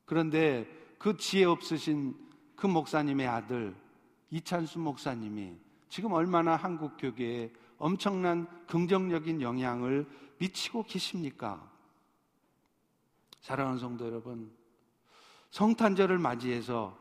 그런데 0.06 0.68
그 0.98 1.18
지혜 1.18 1.46
없으신 1.46 2.16
그 2.62 2.68
목사님의 2.68 3.28
아들 3.28 3.76
이찬수 4.30 4.78
목사님이 4.78 5.56
지금 5.90 6.12
얼마나 6.12 6.56
한국 6.56 6.96
교계에 6.96 7.52
엄청난 7.80 8.48
긍정적인 8.68 9.42
영향을 9.42 10.08
미치고 10.38 10.84
계십니까? 10.84 11.68
사랑하는 13.42 13.80
성도 13.80 14.06
여러분, 14.06 14.52
성탄절을 15.50 16.20
맞이해서 16.20 16.96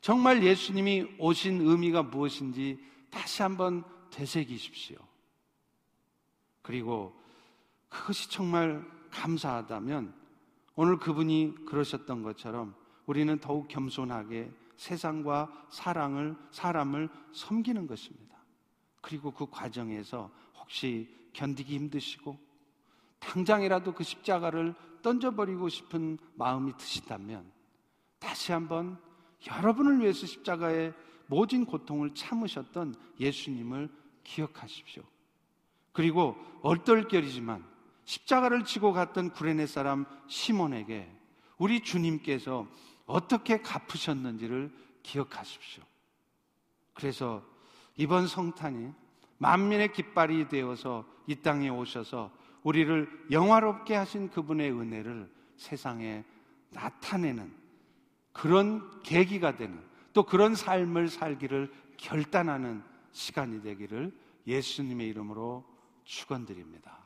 정말 0.00 0.44
예수님이 0.44 1.16
오신 1.18 1.62
의미가 1.62 2.04
무엇인지 2.04 2.78
다시 3.10 3.42
한번 3.42 3.82
되새기십시오. 4.12 4.98
그리고 6.62 7.20
그것이 7.88 8.30
정말 8.30 8.88
감사하다면 9.10 10.14
오늘 10.76 10.98
그분이 10.98 11.64
그러셨던 11.66 12.22
것처럼 12.22 12.76
우리는 13.06 13.36
더욱 13.40 13.66
겸손하게 13.66 14.62
세상과 14.76 15.66
사랑을, 15.70 16.36
사람을 16.50 17.08
섬기는 17.32 17.86
것입니다. 17.86 18.36
그리고 19.00 19.30
그 19.30 19.46
과정에서 19.50 20.30
혹시 20.58 21.08
견디기 21.32 21.74
힘드시고 21.74 22.38
당장이라도 23.18 23.92
그 23.92 24.04
십자가를 24.04 24.74
던져버리고 25.02 25.68
싶은 25.68 26.18
마음이 26.34 26.76
드신다면 26.76 27.50
다시 28.18 28.52
한번 28.52 28.98
여러분을 29.46 30.00
위해서 30.00 30.26
십자가의 30.26 30.94
모진 31.26 31.66
고통을 31.66 32.14
참으셨던 32.14 32.94
예수님을 33.20 33.90
기억하십시오. 34.24 35.02
그리고 35.92 36.36
얼떨결이지만 36.62 37.64
십자가를 38.04 38.64
지고 38.64 38.92
갔던 38.92 39.30
구레네 39.30 39.66
사람 39.66 40.06
시몬에게 40.26 41.10
우리 41.58 41.80
주님께서 41.80 42.66
어떻게 43.06 43.60
갚으셨는지를 43.60 44.72
기억하십시오. 45.02 45.82
그래서 46.94 47.44
이번 47.96 48.26
성탄이 48.26 48.92
만민의 49.38 49.92
깃발이 49.92 50.48
되어서 50.48 51.04
이 51.26 51.36
땅에 51.36 51.68
오셔서 51.68 52.32
우리를 52.62 53.26
영화롭게 53.30 53.94
하신 53.94 54.30
그분의 54.30 54.72
은혜를 54.72 55.30
세상에 55.56 56.24
나타내는 56.70 57.52
그런 58.32 59.02
계기가 59.02 59.56
되는 59.56 59.80
또 60.12 60.24
그런 60.24 60.54
삶을 60.54 61.08
살기를 61.08 61.72
결단하는 61.96 62.82
시간이 63.12 63.62
되기를 63.62 64.12
예수님의 64.46 65.08
이름으로 65.08 65.64
축원드립니다. 66.04 67.03